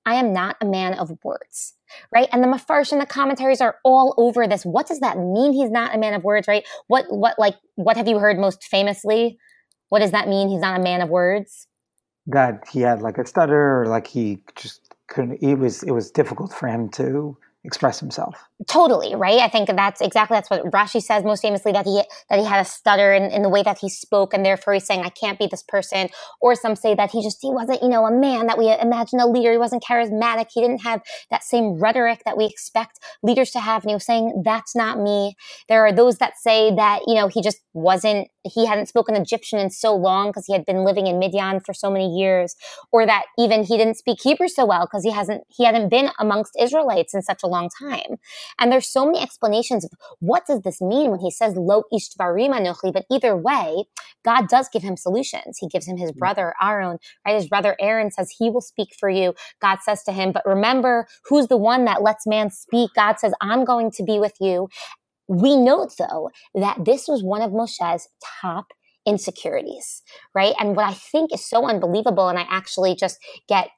I 0.05 0.15
am 0.15 0.33
not 0.33 0.57
a 0.61 0.65
man 0.65 0.95
of 0.95 1.11
words, 1.23 1.75
right? 2.13 2.27
And 2.31 2.43
the 2.43 2.47
mafarsh 2.47 2.91
and 2.91 2.99
the 2.99 3.05
commentaries 3.05 3.61
are 3.61 3.77
all 3.85 4.13
over 4.17 4.47
this. 4.47 4.65
What 4.65 4.87
does 4.87 4.99
that 4.99 5.17
mean? 5.17 5.53
He's 5.53 5.71
not 5.71 5.95
a 5.95 5.97
man 5.97 6.13
of 6.13 6.23
words, 6.23 6.47
right? 6.47 6.65
What, 6.87 7.05
what, 7.09 7.39
like, 7.39 7.55
what 7.75 7.97
have 7.97 8.07
you 8.07 8.19
heard 8.19 8.37
most 8.37 8.63
famously? 8.65 9.37
What 9.89 9.99
does 9.99 10.11
that 10.11 10.27
mean? 10.27 10.49
He's 10.49 10.61
not 10.61 10.79
a 10.79 10.83
man 10.83 11.01
of 11.01 11.09
words? 11.09 11.67
That 12.27 12.67
he 12.71 12.81
had 12.81 13.01
like 13.01 13.17
a 13.17 13.25
stutter 13.25 13.81
or 13.81 13.87
like 13.87 14.07
he 14.07 14.39
just 14.55 14.95
couldn't, 15.07 15.43
it 15.43 15.55
was, 15.55 15.83
it 15.83 15.91
was 15.91 16.09
difficult 16.11 16.53
for 16.53 16.67
him 16.67 16.89
to 16.89 17.37
express 17.65 17.99
himself. 17.99 18.35
Totally, 18.67 19.15
right? 19.15 19.39
I 19.39 19.49
think 19.49 19.67
that's 19.67 19.99
exactly 19.99 20.37
that's 20.37 20.49
what 20.49 20.63
Rashi 20.71 21.01
says 21.01 21.23
most 21.23 21.41
famously 21.41 21.71
that 21.71 21.85
he 21.85 22.03
that 22.29 22.39
he 22.39 22.45
had 22.45 22.61
a 22.61 22.65
stutter 22.65 23.11
in, 23.11 23.23
in 23.23 23.41
the 23.41 23.49
way 23.49 23.63
that 23.63 23.79
he 23.79 23.89
spoke, 23.89 24.33
and 24.33 24.45
therefore 24.45 24.75
he's 24.75 24.85
saying, 24.85 25.01
I 25.01 25.09
can't 25.09 25.39
be 25.39 25.47
this 25.47 25.63
person. 25.63 26.09
Or 26.39 26.55
some 26.55 26.75
say 26.75 26.95
that 26.95 27.11
he 27.11 27.21
just 27.23 27.39
he 27.41 27.49
wasn't, 27.49 27.81
you 27.81 27.89
know, 27.89 28.05
a 28.05 28.11
man 28.11 28.47
that 28.47 28.57
we 28.57 28.71
imagine 28.71 29.19
a 29.19 29.27
leader. 29.27 29.51
He 29.51 29.57
wasn't 29.57 29.83
charismatic. 29.83 30.47
He 30.53 30.61
didn't 30.61 30.83
have 30.83 31.01
that 31.31 31.43
same 31.43 31.79
rhetoric 31.79 32.21
that 32.25 32.37
we 32.37 32.45
expect 32.45 32.99
leaders 33.23 33.51
to 33.51 33.59
have. 33.59 33.83
And 33.83 33.89
he 33.89 33.95
was 33.95 34.05
saying, 34.05 34.43
That's 34.45 34.75
not 34.75 34.99
me. 34.99 35.35
There 35.67 35.85
are 35.85 35.91
those 35.91 36.17
that 36.19 36.37
say 36.37 36.73
that, 36.75 37.01
you 37.07 37.15
know, 37.15 37.27
he 37.27 37.41
just 37.41 37.59
wasn't 37.73 38.29
he 38.45 38.65
hadn't 38.65 38.87
spoken 38.87 39.15
Egyptian 39.15 39.59
in 39.59 39.69
so 39.69 39.95
long 39.95 40.29
because 40.29 40.45
he 40.45 40.53
had 40.53 40.65
been 40.65 40.83
living 40.83 41.07
in 41.07 41.19
Midian 41.19 41.59
for 41.59 41.73
so 41.73 41.89
many 41.89 42.07
years, 42.07 42.55
or 42.91 43.05
that 43.05 43.25
even 43.37 43.63
he 43.63 43.77
didn't 43.77 43.97
speak 43.97 44.19
Hebrew 44.21 44.47
so 44.47 44.65
well 44.65 44.85
because 44.85 45.03
he 45.03 45.11
hasn't 45.11 45.43
he 45.49 45.65
hadn't 45.65 45.89
been 45.89 46.09
amongst 46.19 46.53
Israelites 46.59 47.13
in 47.13 47.21
such 47.21 47.43
a 47.43 47.47
long 47.47 47.69
time. 47.79 48.17
And 48.59 48.71
there's 48.71 48.87
so 48.87 49.05
many 49.05 49.19
explanations 49.19 49.85
of 49.85 49.91
what 50.19 50.45
does 50.45 50.61
this 50.61 50.81
mean 50.81 51.11
when 51.11 51.19
he 51.19 51.31
says 51.31 51.55
lo 51.55 51.83
ish 51.93 52.09
anochi. 52.15 52.93
But 52.93 53.05
either 53.11 53.35
way, 53.35 53.85
God 54.23 54.47
does 54.47 54.69
give 54.69 54.83
him 54.83 54.97
solutions. 54.97 55.57
He 55.59 55.67
gives 55.67 55.87
him 55.87 55.97
his 55.97 56.11
mm. 56.11 56.17
brother 56.17 56.53
Aaron, 56.61 56.97
right? 57.25 57.35
His 57.35 57.47
brother 57.47 57.75
Aaron 57.79 58.11
says 58.11 58.35
he 58.37 58.49
will 58.49 58.61
speak 58.61 58.89
for 58.99 59.09
you. 59.09 59.33
God 59.61 59.79
says 59.81 60.03
to 60.03 60.11
him, 60.11 60.31
but 60.31 60.45
remember 60.45 61.07
who's 61.25 61.47
the 61.47 61.57
one 61.57 61.85
that 61.85 62.01
lets 62.01 62.27
man 62.27 62.49
speak. 62.49 62.91
God 62.95 63.19
says, 63.19 63.33
I'm 63.41 63.65
going 63.65 63.91
to 63.91 64.03
be 64.03 64.19
with 64.19 64.35
you. 64.39 64.69
We 65.27 65.55
note 65.55 65.93
though 65.97 66.29
that 66.53 66.85
this 66.85 67.07
was 67.07 67.23
one 67.23 67.41
of 67.41 67.51
Moshe's 67.51 68.07
top 68.41 68.67
insecurities, 69.05 70.01
right? 70.33 70.55
And 70.59 70.75
what 70.75 70.85
I 70.85 70.93
think 70.93 71.33
is 71.33 71.47
so 71.47 71.67
unbelievable, 71.67 72.27
and 72.27 72.39
I 72.39 72.45
actually 72.49 72.95
just 72.95 73.17
get 73.47 73.69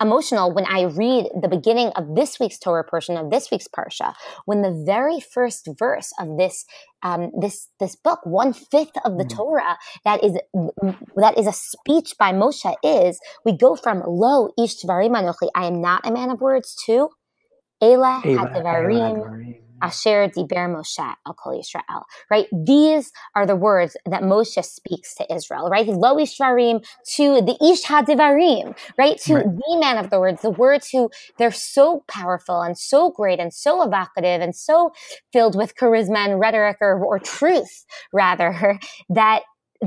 emotional 0.00 0.52
when 0.52 0.66
I 0.66 0.82
read 0.82 1.30
the 1.40 1.48
beginning 1.48 1.88
of 1.96 2.14
this 2.14 2.38
week's 2.38 2.58
Torah 2.58 2.84
portion 2.84 3.16
of 3.16 3.30
this 3.30 3.50
week's 3.50 3.68
parsha, 3.68 4.14
when 4.44 4.62
the 4.62 4.82
very 4.86 5.20
first 5.20 5.68
verse 5.78 6.12
of 6.20 6.36
this 6.38 6.64
um, 7.02 7.30
this 7.40 7.68
this 7.80 7.96
book, 7.96 8.20
one 8.24 8.52
fifth 8.52 8.96
of 9.04 9.18
the 9.18 9.24
mm. 9.24 9.34
Torah 9.34 9.78
that 10.04 10.22
is 10.22 10.36
that 11.16 11.38
is 11.38 11.46
a 11.46 11.52
speech 11.52 12.14
by 12.18 12.32
Moshe 12.32 12.74
is 12.82 13.18
we 13.44 13.56
go 13.56 13.76
from 13.76 14.02
lo 14.06 14.50
ish 14.58 14.82
anochi, 14.84 15.48
I 15.54 15.66
am 15.66 15.80
not 15.80 16.06
a 16.06 16.12
man 16.12 16.30
of 16.30 16.40
words 16.40 16.76
to 16.86 17.08
Ela 17.80 18.22
hadavarim 18.24 19.65
Asher 19.82 20.28
Diber 20.28 20.68
Moshe 20.68 21.14
Al 21.26 21.34
Kol 21.34 21.60
Yisrael, 21.60 22.04
right? 22.30 22.46
These 22.52 23.12
are 23.34 23.46
the 23.46 23.56
words 23.56 23.96
that 24.06 24.22
Moshe 24.22 24.64
speaks 24.64 25.14
to 25.16 25.34
Israel, 25.34 25.68
right? 25.68 25.86
Lo 25.86 26.16
Ishvarim 26.16 26.84
to 27.16 27.40
the 27.42 27.56
Ish 27.62 27.84
HaDivarim, 27.84 28.76
right? 28.98 29.18
To 29.22 29.34
right. 29.34 29.44
the 29.44 29.78
man 29.78 29.98
of 29.98 30.10
the 30.10 30.20
words, 30.20 30.42
the 30.42 30.50
words 30.50 30.90
who 30.90 31.10
they're 31.38 31.50
so 31.50 32.04
powerful 32.08 32.62
and 32.62 32.76
so 32.78 33.10
great 33.10 33.38
and 33.38 33.52
so 33.52 33.82
evocative 33.82 34.40
and 34.40 34.54
so 34.54 34.92
filled 35.32 35.56
with 35.56 35.76
charisma 35.76 36.26
and 36.26 36.40
rhetoric 36.40 36.78
or, 36.80 37.04
or 37.04 37.18
truth, 37.18 37.84
rather, 38.12 38.78
that 39.08 39.42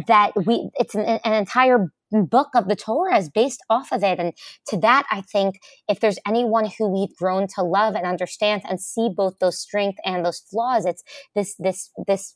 that 0.08 0.32
we 0.46 0.70
it's 0.76 0.96
an, 0.96 1.20
an 1.24 1.34
entire 1.34 1.92
book 2.12 2.50
of 2.56 2.68
the 2.68 2.76
Torah 2.76 3.18
is 3.18 3.30
based 3.30 3.62
off 3.70 3.92
of 3.92 4.04
it. 4.04 4.20
And 4.20 4.34
to 4.68 4.78
that, 4.78 5.06
I 5.12 5.22
think 5.22 5.60
if 5.88 6.00
there's 6.00 6.20
anyone 6.28 6.70
who 6.78 6.90
we've 6.90 7.16
grown 7.16 7.48
to 7.56 7.62
love 7.62 7.96
and 7.96 8.06
understand 8.06 8.64
and 8.68 8.82
see 8.82 9.10
both 9.16 9.40
those 9.40 9.60
strengths 9.60 10.00
and 10.06 10.26
those 10.26 10.40
flaws, 10.40 10.86
it's 10.86 11.04
this, 11.36 11.56
this, 11.60 11.92
this 12.08 12.36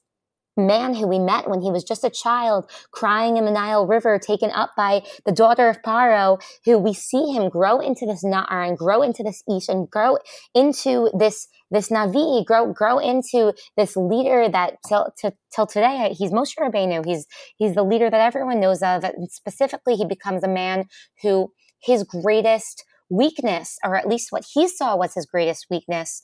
man 0.56 0.94
who 0.94 1.08
we 1.08 1.20
met 1.20 1.50
when 1.50 1.62
he 1.62 1.72
was 1.72 1.84
just 1.84 2.04
a 2.04 2.10
child 2.10 2.70
crying 2.92 3.38
in 3.38 3.46
the 3.46 3.52
Nile 3.52 3.86
River, 3.86 4.20
taken 4.20 4.52
up 4.52 4.72
by 4.76 5.04
the 5.26 5.32
daughter 5.32 5.70
of 5.70 5.82
Paro, 5.82 6.42
who 6.66 6.78
we 6.78 6.94
see 6.94 7.32
him 7.32 7.50
grow 7.50 7.80
into 7.80 8.06
this 8.06 8.24
Na'ar 8.24 8.68
and 8.68 8.78
grow 8.78 9.02
into 9.02 9.24
this 9.24 9.44
Ish 9.50 9.68
and 9.68 9.90
grow 9.90 10.18
into 10.54 11.10
this 11.18 11.48
this 11.72 11.90
Navi, 11.90 12.46
grow 12.46 12.72
grow 12.72 13.00
into 13.00 13.54
this 13.76 13.96
leader 13.96 14.48
that 14.48 14.78
till, 14.88 15.12
till, 15.20 15.36
till 15.54 15.66
today 15.66 16.14
he's 16.18 16.32
Moshe 16.32 16.56
Rabbeinu. 16.60 17.04
He's 17.06 17.26
he's 17.58 17.74
the 17.74 17.84
leader 17.84 18.10
that 18.10 18.22
everyone 18.22 18.60
knows 18.60 18.84
of. 18.84 19.04
And 19.04 19.32
specifically, 19.32 19.96
he 19.96 20.06
becomes 20.06 20.44
a 20.44 20.48
man 20.48 20.86
who 21.24 21.52
his 21.82 22.04
greatest 22.04 22.86
weakness, 23.10 23.78
or 23.84 23.96
at 23.96 24.08
least 24.08 24.32
what 24.32 24.46
he 24.54 24.68
saw 24.68 24.96
was 24.96 25.14
his 25.14 25.26
greatest 25.26 25.68
weakness, 25.70 26.22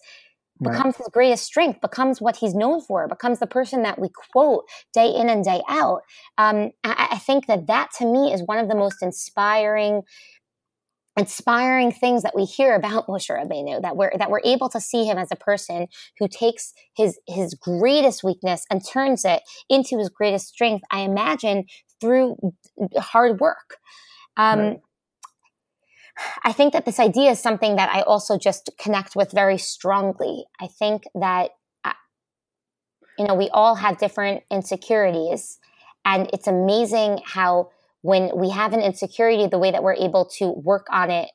becomes 0.61 0.97
his 0.97 1.07
greatest 1.11 1.43
strength, 1.43 1.81
becomes 1.81 2.21
what 2.21 2.37
he's 2.37 2.53
known 2.53 2.81
for, 2.81 3.07
becomes 3.07 3.39
the 3.39 3.47
person 3.47 3.83
that 3.83 3.99
we 3.99 4.09
quote 4.31 4.65
day 4.93 5.09
in 5.09 5.29
and 5.29 5.43
day 5.43 5.61
out. 5.69 6.01
Um, 6.37 6.71
I, 6.83 7.09
I 7.11 7.17
think 7.17 7.47
that 7.47 7.67
that 7.67 7.89
to 7.99 8.05
me 8.05 8.33
is 8.33 8.43
one 8.45 8.59
of 8.59 8.67
the 8.67 8.75
most 8.75 9.01
inspiring 9.01 10.03
inspiring 11.17 11.91
things 11.91 12.23
that 12.23 12.35
we 12.35 12.45
hear 12.45 12.75
about 12.75 13.07
Moshe 13.09 13.29
Rabbeinu, 13.29 13.81
that 13.81 13.97
we're 13.97 14.11
that 14.17 14.31
we're 14.31 14.41
able 14.43 14.69
to 14.69 14.79
see 14.79 15.05
him 15.05 15.17
as 15.17 15.29
a 15.31 15.35
person 15.35 15.87
who 16.17 16.27
takes 16.27 16.73
his 16.95 17.19
his 17.27 17.53
greatest 17.53 18.23
weakness 18.23 18.65
and 18.69 18.81
turns 18.85 19.25
it 19.25 19.43
into 19.69 19.97
his 19.97 20.09
greatest 20.09 20.47
strength. 20.47 20.83
I 20.91 21.01
imagine 21.01 21.65
through 22.01 22.37
hard 22.97 23.39
work. 23.39 23.77
Um, 24.37 24.59
right. 24.59 24.79
I 26.43 26.51
think 26.51 26.73
that 26.73 26.85
this 26.85 26.99
idea 26.99 27.31
is 27.31 27.39
something 27.39 27.75
that 27.75 27.89
I 27.93 28.01
also 28.01 28.37
just 28.37 28.69
connect 28.79 29.15
with 29.15 29.31
very 29.31 29.57
strongly. 29.57 30.45
I 30.59 30.67
think 30.67 31.03
that 31.15 31.51
uh, 31.83 31.93
you 33.17 33.25
know 33.25 33.35
we 33.35 33.49
all 33.49 33.75
have 33.75 33.97
different 33.97 34.43
insecurities, 34.51 35.59
and 36.05 36.29
it's 36.33 36.47
amazing 36.47 37.21
how 37.25 37.69
when 38.01 38.31
we 38.35 38.49
have 38.49 38.73
an 38.73 38.81
insecurity, 38.81 39.47
the 39.47 39.59
way 39.59 39.71
that 39.71 39.83
we're 39.83 39.93
able 39.93 40.25
to 40.37 40.51
work 40.51 40.87
on 40.89 41.11
it 41.11 41.29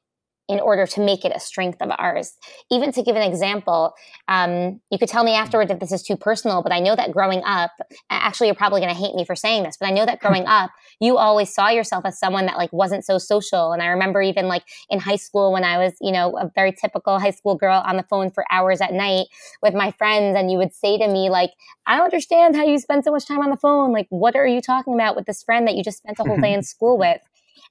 in 0.49 0.61
order 0.61 0.87
to 0.87 1.01
make 1.01 1.25
it 1.25 1.33
a 1.35 1.41
strength 1.41 1.81
of 1.81 1.91
ours. 1.99 2.37
Even 2.71 2.93
to 2.93 3.03
give 3.03 3.17
an 3.17 3.23
example, 3.23 3.95
um, 4.29 4.81
you 4.91 4.99
could 4.99 5.09
tell 5.09 5.25
me 5.25 5.35
afterward 5.35 5.71
if 5.71 5.79
this 5.81 5.91
is 5.93 6.03
too 6.03 6.17
personal, 6.17 6.63
but 6.63 6.71
I 6.71 6.81
know 6.81 6.95
that 6.95 7.13
growing 7.13 7.43
up, 7.45 7.71
actually, 8.11 8.49
you're 8.49 8.55
probably 8.55 8.83
going 8.83 8.95
to 8.95 9.01
hate 9.01 9.15
me 9.15 9.25
for 9.25 9.35
saying 9.35 9.63
this, 9.63 9.79
but 9.79 9.87
I 9.87 9.91
know 9.91 10.05
that 10.05 10.21
growing 10.25 10.45
up, 10.47 10.71
you 11.01 11.17
always 11.17 11.53
saw 11.55 11.69
yourself 11.71 12.05
as 12.05 12.19
someone 12.19 12.45
that 12.47 12.59
like 12.59 12.73
wasn't 12.73 13.07
so 13.07 13.17
social. 13.17 13.73
And 13.73 13.83
I 13.83 13.87
remember 13.87 14.21
even 14.21 14.47
like 14.47 14.65
in 14.91 15.01
high 15.01 15.17
school 15.17 15.51
when 15.53 15.65
I 15.65 15.79
was, 15.79 15.95
you 16.01 16.13
know, 16.13 16.37
a 16.37 16.51
very 16.55 16.73
typical 16.73 17.19
high 17.19 17.31
school 17.31 17.55
girl 17.55 17.83
on 17.85 17.97
the 17.97 18.05
phone 18.05 18.31
for 18.31 18.45
hours 18.51 18.83
at 18.83 18.93
night 18.93 19.27
with 19.63 19.75
my 19.75 19.93
friends, 19.93 20.37
and 20.37 20.51
you 20.51 20.59
would 20.59 20.75
say 20.75 20.99
to 20.99 21.09
me 21.09 21.31
like, 21.31 21.51
"I 21.87 21.97
don't 21.97 22.05
understand 22.05 22.55
how 22.55 22.65
you 22.65 22.79
spend 22.79 23.05
so 23.05 23.13
much 23.13 23.27
time 23.27 23.41
on 23.41 23.51
the 23.51 23.57
phone. 23.57 23.93
Like, 23.93 24.07
what 24.11 24.37
are 24.37 24.47
you 24.47 24.61
talking 24.61 24.95
about 24.95 25.17
with 25.17 25.25
this 25.25 25.43
friend 25.43 25.67
that 25.67 25.75
you 25.75 25.83
just 25.83 25.99
spent 25.99 26.19
a 26.19 26.25
whole 26.25 26.39
day 26.39 26.53
in 26.53 26.63
school 26.75 26.99
with?" 26.99 27.21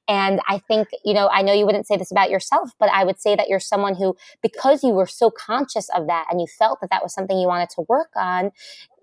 And 0.07 0.41
I 0.47 0.59
think, 0.59 0.89
you 1.05 1.13
know, 1.13 1.29
I 1.31 1.41
know 1.41 1.53
you 1.53 1.65
wouldn't 1.65 1.87
say 1.87 1.95
this 1.95 2.11
about 2.11 2.29
yourself, 2.29 2.71
but 2.79 2.89
I 2.89 3.03
would 3.03 3.19
say 3.19 3.35
that 3.35 3.47
you're 3.47 3.59
someone 3.59 3.95
who, 3.95 4.15
because 4.41 4.83
you 4.83 4.89
were 4.89 5.07
so 5.07 5.31
conscious 5.31 5.87
of 5.95 6.07
that 6.07 6.25
and 6.29 6.41
you 6.41 6.47
felt 6.47 6.81
that 6.81 6.89
that 6.89 7.01
was 7.01 7.13
something 7.13 7.37
you 7.37 7.47
wanted 7.47 7.69
to 7.71 7.85
work 7.87 8.09
on, 8.15 8.51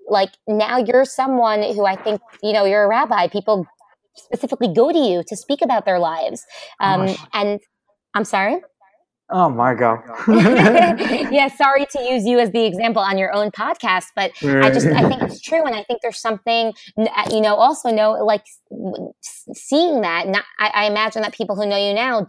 like 0.09 0.31
now 0.47 0.79
you're 0.79 1.05
someone 1.05 1.63
who 1.63 1.87
I 1.87 1.97
think, 1.97 2.21
you 2.43 2.53
know, 2.53 2.65
you're 2.65 2.85
a 2.85 2.89
rabbi. 2.89 3.29
People 3.29 3.67
specifically 4.15 4.73
go 4.73 4.93
to 4.93 4.99
you 4.99 5.23
to 5.27 5.37
speak 5.37 5.63
about 5.63 5.85
their 5.87 5.99
lives. 5.99 6.45
Um, 6.81 7.17
and 7.33 7.61
I'm 8.15 8.25
sorry? 8.25 8.61
Oh 9.33 9.49
my 9.49 9.75
God. 9.75 10.01
yeah, 11.31 11.49
sorry 11.49 11.87
to 11.93 12.03
use 12.03 12.25
you 12.25 12.39
as 12.41 12.51
the 12.51 12.65
example 12.65 13.01
on 13.03 13.17
your 13.17 13.33
own 13.33 13.51
podcast, 13.51 14.07
but 14.17 14.33
I 14.43 14.71
just 14.71 14.87
I 14.87 15.09
think 15.09 15.23
it's 15.23 15.41
true, 15.41 15.65
and 15.65 15.75
I 15.75 15.85
think 15.85 16.01
there's 16.03 16.21
something 16.21 16.73
uh, 16.99 17.29
you 17.31 17.41
know 17.41 17.55
also 17.55 17.91
know 17.91 18.13
like 18.25 18.45
seeing 19.53 20.01
that. 20.01 20.29
Not, 20.29 20.45
I, 20.59 20.71
I 20.75 20.85
imagine 20.87 21.23
that 21.23 21.33
people 21.35 21.55
who 21.55 21.67
know 21.67 21.77
you 21.77 21.95
now 21.95 22.27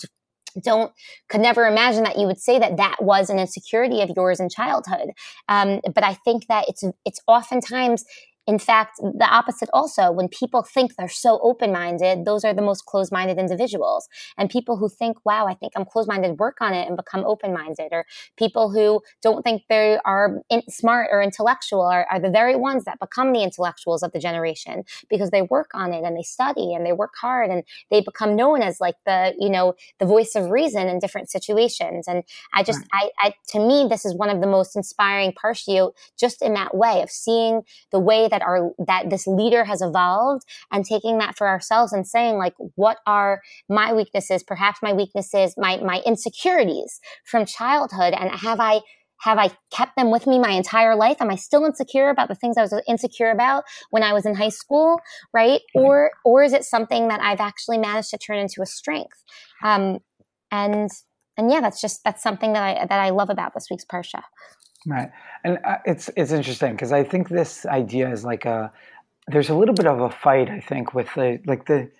don't 0.63 0.91
could 1.29 1.41
never 1.41 1.65
imagine 1.65 2.03
that 2.03 2.17
you 2.17 2.27
would 2.27 2.39
say 2.39 2.59
that 2.59 2.77
that 2.77 2.97
was 3.01 3.29
an 3.29 3.39
insecurity 3.39 4.01
of 4.01 4.11
yours 4.15 4.39
in 4.39 4.49
childhood. 4.49 5.09
Um, 5.47 5.81
but 5.93 6.03
I 6.03 6.13
think 6.13 6.47
that 6.47 6.65
it's 6.67 6.83
it's 7.05 7.21
oftentimes 7.27 8.03
in 8.47 8.57
fact, 8.57 8.97
the 8.97 9.27
opposite 9.29 9.69
also, 9.71 10.11
when 10.11 10.27
people 10.27 10.63
think 10.63 10.95
they're 10.95 11.07
so 11.07 11.39
open 11.43 11.71
minded, 11.71 12.25
those 12.25 12.43
are 12.43 12.53
the 12.53 12.61
most 12.61 12.85
closed 12.85 13.11
minded 13.11 13.37
individuals. 13.37 14.07
And 14.37 14.49
people 14.49 14.77
who 14.77 14.89
think, 14.89 15.17
wow, 15.23 15.45
I 15.45 15.53
think 15.53 15.73
I'm 15.75 15.85
closed 15.85 16.07
minded, 16.07 16.39
work 16.39 16.57
on 16.59 16.73
it 16.73 16.87
and 16.87 16.97
become 16.97 17.23
open 17.23 17.53
minded. 17.53 17.89
Or 17.91 18.05
people 18.37 18.71
who 18.71 19.01
don't 19.21 19.43
think 19.43 19.63
they 19.69 19.99
are 20.05 20.41
in, 20.49 20.63
smart 20.69 21.09
or 21.11 21.21
intellectual 21.21 21.81
are, 21.81 22.07
are, 22.09 22.19
the 22.19 22.31
very 22.31 22.55
ones 22.55 22.83
that 22.85 22.99
become 22.99 23.31
the 23.31 23.43
intellectuals 23.43 24.03
of 24.03 24.11
the 24.11 24.19
generation 24.19 24.83
because 25.09 25.29
they 25.29 25.43
work 25.43 25.69
on 25.73 25.93
it 25.93 26.03
and 26.03 26.17
they 26.17 26.23
study 26.23 26.73
and 26.73 26.85
they 26.85 26.93
work 26.93 27.13
hard 27.19 27.49
and 27.49 27.63
they 27.89 28.01
become 28.01 28.35
known 28.35 28.61
as 28.61 28.79
like 28.79 28.95
the, 29.05 29.33
you 29.39 29.49
know, 29.49 29.75
the 29.99 30.05
voice 30.05 30.35
of 30.35 30.49
reason 30.49 30.87
in 30.87 30.99
different 30.99 31.29
situations. 31.29 32.07
And 32.07 32.23
I 32.53 32.63
just, 32.63 32.79
right. 32.93 33.11
I, 33.19 33.27
I, 33.27 33.33
to 33.49 33.59
me, 33.59 33.87
this 33.89 34.05
is 34.05 34.15
one 34.15 34.29
of 34.29 34.41
the 34.41 34.47
most 34.47 34.75
inspiring 34.75 35.33
partial 35.33 35.95
just 36.19 36.41
in 36.41 36.53
that 36.55 36.75
way 36.75 37.01
of 37.01 37.09
seeing 37.09 37.61
the 37.91 37.99
way 37.99 38.27
that 38.31 38.41
our 38.41 38.71
that 38.85 39.09
this 39.09 39.27
leader 39.27 39.63
has 39.63 39.81
evolved 39.81 40.43
and 40.71 40.85
taking 40.85 41.19
that 41.19 41.37
for 41.37 41.47
ourselves 41.47 41.93
and 41.93 42.07
saying 42.07 42.37
like 42.37 42.55
what 42.75 42.97
are 43.05 43.41
my 43.69 43.93
weaknesses 43.93 44.43
perhaps 44.43 44.79
my 44.81 44.93
weaknesses 44.93 45.53
my 45.57 45.77
my 45.77 46.01
insecurities 46.05 46.99
from 47.25 47.45
childhood 47.45 48.13
and 48.13 48.31
have 48.31 48.59
i 48.59 48.81
have 49.21 49.37
I 49.37 49.51
kept 49.71 49.95
them 49.95 50.11
with 50.11 50.27
me 50.27 50.39
my 50.39 50.51
entire 50.51 50.95
life? 50.95 51.17
Am 51.19 51.29
I 51.29 51.35
still 51.35 51.63
insecure 51.63 52.09
about 52.09 52.27
the 52.27 52.35
things 52.35 52.57
I 52.57 52.63
was 52.63 52.73
insecure 52.87 53.29
about 53.29 53.63
when 53.91 54.03
I 54.03 54.13
was 54.13 54.25
in 54.25 54.35
high 54.35 54.49
school, 54.49 54.99
right? 55.33 55.61
Mm-hmm. 55.75 55.85
Or 55.85 56.11
or 56.25 56.43
is 56.43 56.53
it 56.53 56.65
something 56.65 57.07
that 57.07 57.21
I've 57.21 57.39
actually 57.39 57.77
managed 57.77 58.09
to 58.09 58.17
turn 58.17 58.39
into 58.39 58.61
a 58.61 58.65
strength? 58.65 59.23
Um, 59.63 59.99
and 60.49 60.89
and 61.37 61.51
yeah, 61.51 61.61
that's 61.61 61.79
just 61.79 62.03
that's 62.03 62.23
something 62.23 62.53
that 62.53 62.63
I 62.63 62.85
that 62.85 62.99
I 62.99 63.11
love 63.11 63.29
about 63.29 63.53
this 63.53 63.67
week's 63.69 63.85
parsha. 63.85 64.23
Right, 64.87 65.09
and 65.43 65.59
uh, 65.63 65.77
it's 65.85 66.09
it's 66.17 66.31
interesting 66.31 66.71
because 66.71 66.91
I 66.91 67.03
think 67.03 67.29
this 67.29 67.65
idea 67.67 68.11
is 68.11 68.25
like 68.25 68.45
a 68.45 68.71
there's 69.27 69.49
a 69.49 69.55
little 69.55 69.75
bit 69.75 69.85
of 69.85 70.01
a 70.01 70.09
fight 70.09 70.49
I 70.49 70.59
think 70.59 70.95
with 70.95 71.07
the 71.13 71.39
like 71.45 71.67
the 71.67 71.91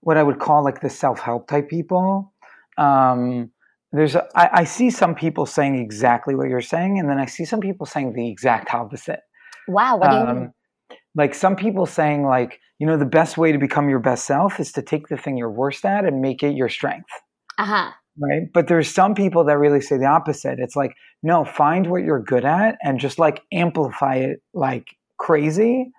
what 0.00 0.16
I 0.16 0.22
would 0.22 0.40
call 0.40 0.64
like 0.64 0.80
the 0.80 0.90
self 0.90 1.20
help 1.20 1.46
type 1.46 1.68
people. 1.68 2.32
Um, 2.76 3.50
there's 3.92 4.16
a, 4.16 4.26
I, 4.34 4.50
I 4.52 4.64
see 4.64 4.90
some 4.90 5.14
people 5.14 5.46
saying 5.46 5.76
exactly 5.76 6.34
what 6.34 6.48
you're 6.48 6.60
saying, 6.60 6.98
and 6.98 7.08
then 7.08 7.20
I 7.20 7.26
see 7.26 7.44
some 7.44 7.60
people 7.60 7.86
saying 7.86 8.14
the 8.14 8.28
exact 8.28 8.74
opposite. 8.74 9.20
Wow, 9.68 9.98
what 9.98 10.10
do 10.10 10.16
you 10.16 10.22
um, 10.22 10.38
mean? 10.38 10.52
Like 11.14 11.34
some 11.36 11.54
people 11.54 11.86
saying 11.86 12.24
like 12.24 12.58
you 12.80 12.86
know 12.88 12.96
the 12.96 13.04
best 13.04 13.38
way 13.38 13.52
to 13.52 13.58
become 13.58 13.88
your 13.88 14.00
best 14.00 14.24
self 14.24 14.58
is 14.58 14.72
to 14.72 14.82
take 14.82 15.06
the 15.06 15.16
thing 15.16 15.36
you're 15.36 15.52
worst 15.52 15.84
at 15.84 16.04
and 16.04 16.20
make 16.20 16.42
it 16.42 16.56
your 16.56 16.68
strength. 16.68 17.10
Uh 17.58 17.64
huh 17.64 17.92
right? 18.18 18.42
But 18.52 18.68
there's 18.68 18.92
some 18.92 19.14
people 19.14 19.44
that 19.44 19.58
really 19.58 19.80
say 19.80 19.98
the 19.98 20.06
opposite. 20.06 20.58
It's 20.58 20.76
like 20.76 20.94
no 21.22 21.44
find 21.44 21.88
what 21.88 22.02
you're 22.02 22.22
good 22.22 22.44
at 22.44 22.76
and 22.82 23.00
just 23.00 23.18
like 23.18 23.42
amplify 23.52 24.16
it 24.16 24.42
like 24.52 24.96
crazy. 25.18 25.90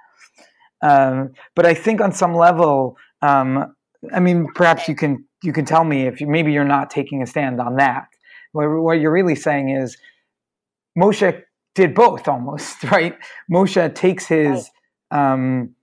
Um, 0.82 1.32
but 1.56 1.66
i 1.66 1.74
think 1.74 2.02
on 2.02 2.12
some 2.12 2.36
level 2.36 2.98
um, 3.22 3.74
i 4.14 4.20
mean 4.20 4.48
perhaps 4.54 4.88
you 4.88 4.96
can 4.96 5.26
you 5.42 5.54
can 5.54 5.66
tell 5.66 5.84
me 5.84 6.06
if 6.06 6.20
you, 6.20 6.28
maybe 6.28 6.52
you're 6.52 6.64
not 6.66 6.90
taking 6.90 7.22
a 7.22 7.28
stand 7.28 7.62
on 7.62 7.78
that. 7.78 8.08
What, 8.52 8.68
what 8.82 9.00
you're 9.00 9.12
really 9.12 9.36
saying 9.36 9.70
is 9.70 9.98
moshe 10.98 11.44
did 11.76 11.94
both 11.94 12.28
almost 12.28 12.84
right? 12.92 13.16
Moshe 13.52 13.96
takes 13.96 14.26
his 14.26 14.70
um, 15.12 15.76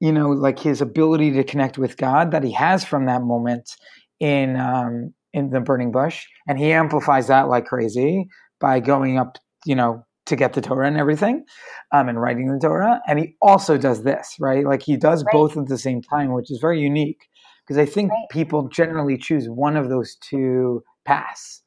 you 0.00 0.12
know 0.12 0.30
like 0.30 0.58
his 0.58 0.80
ability 0.80 1.30
to 1.32 1.44
connect 1.44 1.78
with 1.78 1.96
god 1.96 2.32
that 2.32 2.42
he 2.42 2.52
has 2.52 2.84
from 2.84 3.06
that 3.06 3.22
moment 3.22 3.76
in 4.18 4.56
um, 4.56 5.14
in 5.32 5.50
the 5.50 5.60
burning 5.60 5.92
bush, 5.92 6.26
and 6.46 6.58
he 6.58 6.72
amplifies 6.72 7.28
that 7.28 7.48
like 7.48 7.66
crazy 7.66 8.28
by 8.60 8.80
going 8.80 9.18
up, 9.18 9.38
you 9.64 9.74
know, 9.74 10.04
to 10.26 10.36
get 10.36 10.52
the 10.52 10.60
Torah 10.60 10.86
and 10.86 10.96
everything, 10.96 11.44
um, 11.92 12.08
and 12.08 12.20
writing 12.20 12.52
the 12.52 12.58
Torah. 12.58 13.00
And 13.08 13.18
he 13.18 13.36
also 13.42 13.76
does 13.76 14.02
this, 14.02 14.36
right? 14.38 14.64
Like 14.64 14.82
he 14.82 14.96
does 14.96 15.24
right. 15.24 15.32
both 15.32 15.56
at 15.56 15.66
the 15.66 15.78
same 15.78 16.02
time, 16.02 16.32
which 16.32 16.50
is 16.50 16.58
very 16.58 16.80
unique 16.80 17.28
because 17.66 17.78
I 17.78 17.86
think 17.90 18.10
right. 18.10 18.26
people 18.30 18.68
generally 18.68 19.18
choose 19.18 19.48
one 19.48 19.76
of 19.76 19.88
those 19.88 20.16
two 20.16 20.82
paths. 21.04 21.62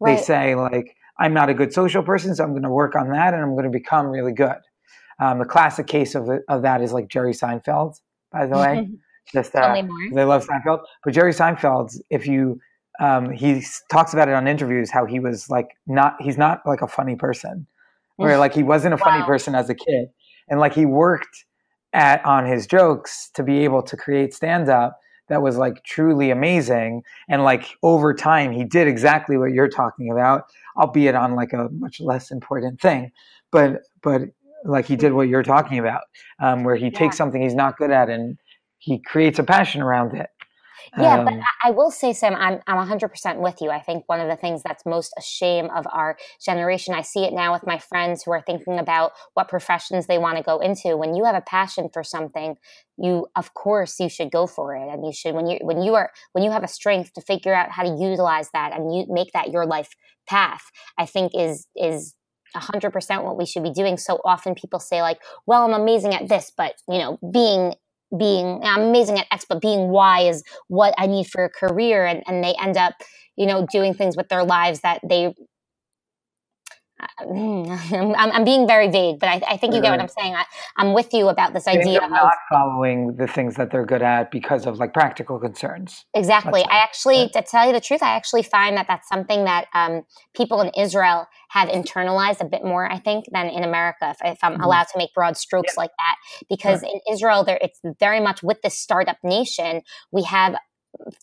Right. 0.00 0.16
They 0.16 0.22
say 0.22 0.54
like, 0.54 0.96
I'm 1.18 1.34
not 1.34 1.50
a 1.50 1.54
good 1.54 1.72
social 1.72 2.02
person, 2.02 2.34
so 2.34 2.42
I'm 2.42 2.50
going 2.50 2.62
to 2.62 2.70
work 2.70 2.96
on 2.96 3.10
that, 3.10 3.34
and 3.34 3.42
I'm 3.42 3.52
going 3.52 3.64
to 3.64 3.70
become 3.70 4.06
really 4.06 4.32
good. 4.32 4.56
Um, 5.20 5.38
the 5.38 5.44
classic 5.44 5.86
case 5.86 6.14
of 6.14 6.30
of 6.48 6.62
that 6.62 6.80
is 6.80 6.92
like 6.92 7.08
Jerry 7.08 7.32
Seinfeld, 7.32 8.00
by 8.32 8.46
the 8.46 8.56
way. 8.56 8.88
Just 9.32 9.54
uh, 9.54 9.80
they 10.12 10.24
love 10.24 10.46
Seinfeld, 10.46 10.80
but 11.04 11.12
Jerry 11.12 11.32
Seinfeld, 11.32 11.94
if 12.08 12.26
you 12.26 12.58
um, 12.98 13.30
he 13.30 13.62
talks 13.90 14.12
about 14.12 14.28
it 14.28 14.34
on 14.34 14.46
interviews 14.48 14.90
how 14.90 15.06
he 15.06 15.20
was 15.20 15.48
like 15.48 15.76
not 15.86 16.16
he's 16.20 16.36
not 16.36 16.60
like 16.66 16.82
a 16.82 16.88
funny 16.88 17.16
person. 17.16 17.66
Where 18.16 18.36
like 18.36 18.52
he 18.52 18.62
wasn't 18.62 18.92
a 18.92 18.98
funny 18.98 19.20
wow. 19.20 19.26
person 19.26 19.54
as 19.54 19.70
a 19.70 19.74
kid. 19.74 20.08
And 20.48 20.60
like 20.60 20.74
he 20.74 20.84
worked 20.84 21.46
at 21.94 22.24
on 22.26 22.44
his 22.44 22.66
jokes 22.66 23.30
to 23.34 23.42
be 23.42 23.64
able 23.64 23.82
to 23.82 23.96
create 23.96 24.34
stand 24.34 24.68
up 24.68 25.00
that 25.28 25.40
was 25.40 25.56
like 25.56 25.82
truly 25.84 26.30
amazing. 26.30 27.02
And 27.28 27.44
like 27.44 27.78
over 27.82 28.12
time 28.12 28.52
he 28.52 28.64
did 28.64 28.88
exactly 28.88 29.38
what 29.38 29.52
you're 29.52 29.68
talking 29.68 30.10
about 30.10 30.50
albeit 30.76 31.14
on 31.14 31.34
like 31.34 31.52
a 31.52 31.68
much 31.72 32.00
less 32.00 32.30
important 32.30 32.80
thing. 32.80 33.12
But 33.50 33.82
but 34.02 34.22
like 34.64 34.84
he 34.84 34.96
did 34.96 35.14
what 35.14 35.28
you're 35.28 35.42
talking 35.42 35.78
about 35.78 36.02
um, 36.40 36.64
where 36.64 36.76
he 36.76 36.86
yeah. 36.86 36.98
takes 36.98 37.16
something 37.16 37.40
he's 37.40 37.54
not 37.54 37.78
good 37.78 37.90
at 37.90 38.10
and 38.10 38.36
he 38.78 38.98
creates 38.98 39.38
a 39.38 39.44
passion 39.44 39.80
around 39.80 40.14
it 40.14 40.28
yeah, 40.96 41.18
um, 41.18 41.24
but 41.24 41.34
I 41.62 41.70
will 41.70 41.90
say, 41.90 42.12
Sam, 42.12 42.34
I'm 42.34 42.60
I'm 42.66 42.86
100% 42.88 43.36
with 43.36 43.60
you. 43.60 43.70
I 43.70 43.80
think 43.80 44.04
one 44.06 44.20
of 44.20 44.28
the 44.28 44.36
things 44.36 44.62
that's 44.62 44.84
most 44.84 45.12
a 45.18 45.22
shame 45.22 45.68
of 45.74 45.86
our 45.92 46.16
generation, 46.44 46.94
I 46.94 47.02
see 47.02 47.24
it 47.24 47.32
now 47.32 47.52
with 47.52 47.66
my 47.66 47.78
friends 47.78 48.22
who 48.22 48.32
are 48.32 48.42
thinking 48.42 48.78
about 48.78 49.12
what 49.34 49.48
professions 49.48 50.06
they 50.06 50.18
want 50.18 50.36
to 50.38 50.42
go 50.42 50.58
into. 50.58 50.96
When 50.96 51.14
you 51.14 51.24
have 51.24 51.34
a 51.34 51.40
passion 51.40 51.90
for 51.92 52.02
something, 52.02 52.56
you 52.96 53.26
of 53.36 53.54
course 53.54 54.00
you 54.00 54.08
should 54.08 54.30
go 54.30 54.46
for 54.46 54.74
it, 54.74 54.88
and 54.92 55.04
you 55.04 55.12
should 55.12 55.34
when 55.34 55.46
you 55.46 55.58
when 55.62 55.82
you 55.82 55.94
are 55.94 56.10
when 56.32 56.44
you 56.44 56.50
have 56.50 56.64
a 56.64 56.68
strength 56.68 57.12
to 57.14 57.20
figure 57.20 57.54
out 57.54 57.70
how 57.70 57.82
to 57.82 57.90
utilize 57.90 58.50
that 58.52 58.72
and 58.72 58.94
you 58.94 59.06
make 59.08 59.32
that 59.32 59.50
your 59.50 59.66
life 59.66 59.90
path. 60.28 60.70
I 60.98 61.06
think 61.06 61.32
is 61.34 61.66
is 61.76 62.14
100% 62.56 63.24
what 63.24 63.38
we 63.38 63.46
should 63.46 63.62
be 63.62 63.70
doing. 63.70 63.96
So 63.96 64.20
often 64.24 64.54
people 64.54 64.80
say 64.80 65.02
like, 65.02 65.20
well, 65.46 65.64
I'm 65.64 65.80
amazing 65.80 66.14
at 66.14 66.28
this, 66.28 66.50
but 66.56 66.74
you 66.88 66.98
know, 66.98 67.18
being 67.32 67.74
being 68.16 68.60
I'm 68.62 68.82
amazing 68.82 69.18
at 69.18 69.26
X, 69.30 69.44
but 69.48 69.60
being 69.60 69.88
Y 69.88 70.22
is 70.22 70.42
what 70.68 70.94
I 70.98 71.06
need 71.06 71.26
for 71.28 71.44
a 71.44 71.50
career. 71.50 72.04
And, 72.04 72.22
and 72.26 72.42
they 72.42 72.54
end 72.60 72.76
up, 72.76 72.94
you 73.36 73.46
know, 73.46 73.66
doing 73.70 73.94
things 73.94 74.16
with 74.16 74.28
their 74.28 74.44
lives 74.44 74.80
that 74.80 75.00
they 75.08 75.34
I'm, 77.20 78.14
I'm, 78.16 78.44
being 78.44 78.66
very 78.66 78.88
vague, 78.90 79.18
but 79.18 79.28
I, 79.28 79.40
I 79.48 79.56
think 79.56 79.74
you 79.74 79.80
get 79.80 79.90
what 79.90 80.00
I'm 80.00 80.08
saying. 80.08 80.34
I, 80.34 80.44
am 80.78 80.92
with 80.92 81.12
you 81.12 81.28
about 81.28 81.52
this 81.52 81.66
idea 81.66 82.02
of 82.02 82.10
not 82.10 82.32
following 82.50 83.16
the 83.16 83.26
things 83.26 83.56
that 83.56 83.70
they're 83.70 83.86
good 83.86 84.02
at 84.02 84.30
because 84.30 84.66
of 84.66 84.78
like 84.78 84.92
practical 84.92 85.38
concerns. 85.38 86.04
Exactly. 86.14 86.62
I 86.62 86.78
actually, 86.78 87.28
to 87.30 87.42
tell 87.42 87.66
you 87.66 87.72
the 87.72 87.80
truth, 87.80 88.02
I 88.02 88.10
actually 88.10 88.42
find 88.42 88.76
that 88.76 88.86
that's 88.88 89.08
something 89.08 89.44
that 89.44 89.66
um, 89.74 90.02
people 90.34 90.60
in 90.60 90.70
Israel 90.78 91.26
have 91.50 91.68
internalized 91.68 92.40
a 92.40 92.44
bit 92.44 92.64
more, 92.64 92.90
I 92.90 92.98
think, 92.98 93.26
than 93.32 93.48
in 93.48 93.64
America. 93.64 94.10
If, 94.10 94.16
if 94.24 94.38
I'm 94.42 94.54
mm-hmm. 94.54 94.62
allowed 94.62 94.84
to 94.84 94.98
make 94.98 95.12
broad 95.14 95.36
strokes 95.36 95.74
yeah. 95.76 95.82
like 95.82 95.90
that, 95.98 96.16
because 96.48 96.82
in 96.82 97.00
Israel, 97.10 97.44
there 97.44 97.58
it's 97.60 97.80
very 97.98 98.20
much 98.20 98.42
with 98.42 98.62
this 98.62 98.78
startup 98.78 99.18
nation. 99.22 99.82
We 100.12 100.22
have 100.24 100.56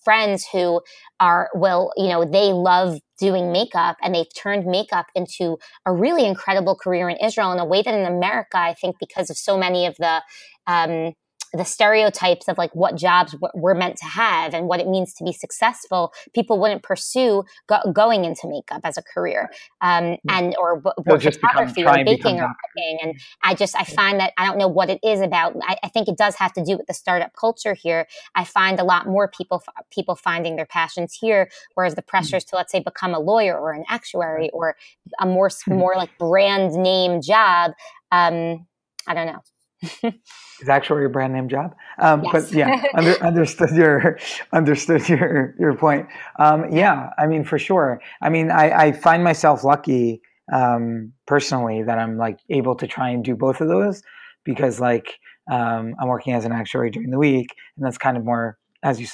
friends 0.03 0.47
who 0.51 0.81
are 1.19 1.49
will 1.53 1.91
you 1.97 2.07
know 2.07 2.25
they 2.25 2.53
love 2.53 2.99
doing 3.19 3.51
makeup 3.51 3.97
and 4.01 4.13
they've 4.13 4.33
turned 4.35 4.65
makeup 4.65 5.07
into 5.15 5.57
a 5.85 5.93
really 5.93 6.25
incredible 6.25 6.75
career 6.75 7.09
in 7.09 7.17
israel 7.17 7.51
in 7.51 7.59
a 7.59 7.65
way 7.65 7.81
that 7.81 7.93
in 7.93 8.05
america 8.05 8.57
i 8.57 8.73
think 8.73 8.95
because 8.99 9.29
of 9.29 9.37
so 9.37 9.57
many 9.57 9.85
of 9.85 9.95
the 9.97 10.21
um, 10.67 11.13
the 11.53 11.63
stereotypes 11.63 12.47
of 12.47 12.57
like 12.57 12.73
what 12.75 12.95
jobs 12.95 13.35
we're 13.53 13.73
meant 13.73 13.97
to 13.97 14.05
have 14.05 14.53
and 14.53 14.67
what 14.67 14.79
it 14.79 14.87
means 14.87 15.13
to 15.15 15.23
be 15.23 15.31
successful, 15.31 16.13
people 16.33 16.59
wouldn't 16.59 16.83
pursue 16.83 17.43
go- 17.67 17.91
going 17.93 18.25
into 18.25 18.47
makeup 18.47 18.81
as 18.83 18.97
a 18.97 19.01
career, 19.01 19.49
um, 19.81 20.17
and 20.29 20.55
or 20.59 20.81
w- 20.81 21.21
photography 21.21 21.81
become, 21.81 22.01
or 22.01 22.05
baking 22.05 22.39
or 22.39 22.47
cooking. 22.47 22.99
And 23.01 23.19
I 23.43 23.55
just 23.55 23.75
I 23.75 23.83
find 23.83 24.19
that 24.19 24.33
I 24.37 24.45
don't 24.45 24.57
know 24.57 24.67
what 24.67 24.89
it 24.89 24.99
is 25.03 25.21
about. 25.21 25.55
I, 25.63 25.77
I, 25.83 25.89
think 25.89 26.07
it 26.07 26.17
does 26.17 26.35
have 26.35 26.53
to 26.53 26.63
do 26.63 26.77
with 26.77 26.87
the 26.87 26.93
startup 26.93 27.33
culture 27.33 27.73
here. 27.73 28.07
I 28.35 28.43
find 28.43 28.79
a 28.79 28.83
lot 28.83 29.07
more 29.07 29.27
people 29.29 29.63
people 29.91 30.15
finding 30.15 30.55
their 30.55 30.65
passions 30.65 31.17
here, 31.19 31.49
whereas 31.75 31.95
the 31.95 32.01
pressures 32.01 32.43
mm-hmm. 32.43 32.55
to 32.55 32.57
let's 32.57 32.71
say 32.71 32.79
become 32.79 33.13
a 33.13 33.19
lawyer 33.19 33.57
or 33.57 33.71
an 33.71 33.85
actuary 33.87 34.49
or 34.51 34.75
a 35.19 35.25
more 35.25 35.49
mm-hmm. 35.49 35.77
more 35.77 35.95
like 35.95 36.17
brand 36.17 36.73
name 36.73 37.21
job. 37.21 37.71
Um, 38.11 38.67
I 39.07 39.13
don't 39.13 39.27
know 39.27 39.41
is 39.81 40.69
actually 40.69 41.01
your 41.01 41.09
brand 41.09 41.33
name 41.33 41.49
job. 41.49 41.75
Um, 41.99 42.23
yes. 42.23 42.31
But 42.31 42.51
yeah, 42.51 42.83
under, 42.93 43.23
understood 43.23 43.71
your 43.71 44.17
understood 44.53 45.07
your 45.07 45.55
your 45.59 45.75
point. 45.75 46.07
Um, 46.39 46.71
yeah, 46.71 47.09
I 47.17 47.27
mean 47.27 47.43
for 47.43 47.59
sure. 47.59 48.01
I 48.21 48.29
mean, 48.29 48.51
I, 48.51 48.87
I 48.87 48.91
find 48.91 49.23
myself 49.23 49.63
lucky 49.63 50.21
um, 50.51 51.13
personally 51.25 51.83
that 51.83 51.99
I'm 51.99 52.17
like 52.17 52.39
able 52.49 52.75
to 52.75 52.87
try 52.87 53.09
and 53.09 53.23
do 53.23 53.35
both 53.35 53.61
of 53.61 53.67
those 53.67 54.01
because 54.43 54.79
like 54.79 55.19
um, 55.51 55.95
I'm 55.99 56.07
working 56.07 56.33
as 56.33 56.45
an 56.45 56.51
actuary 56.51 56.89
during 56.89 57.11
the 57.11 57.19
week, 57.19 57.55
and 57.77 57.85
that's 57.85 57.97
kind 57.97 58.17
of 58.17 58.25
more 58.25 58.57
as 58.83 58.99
you 58.99 59.07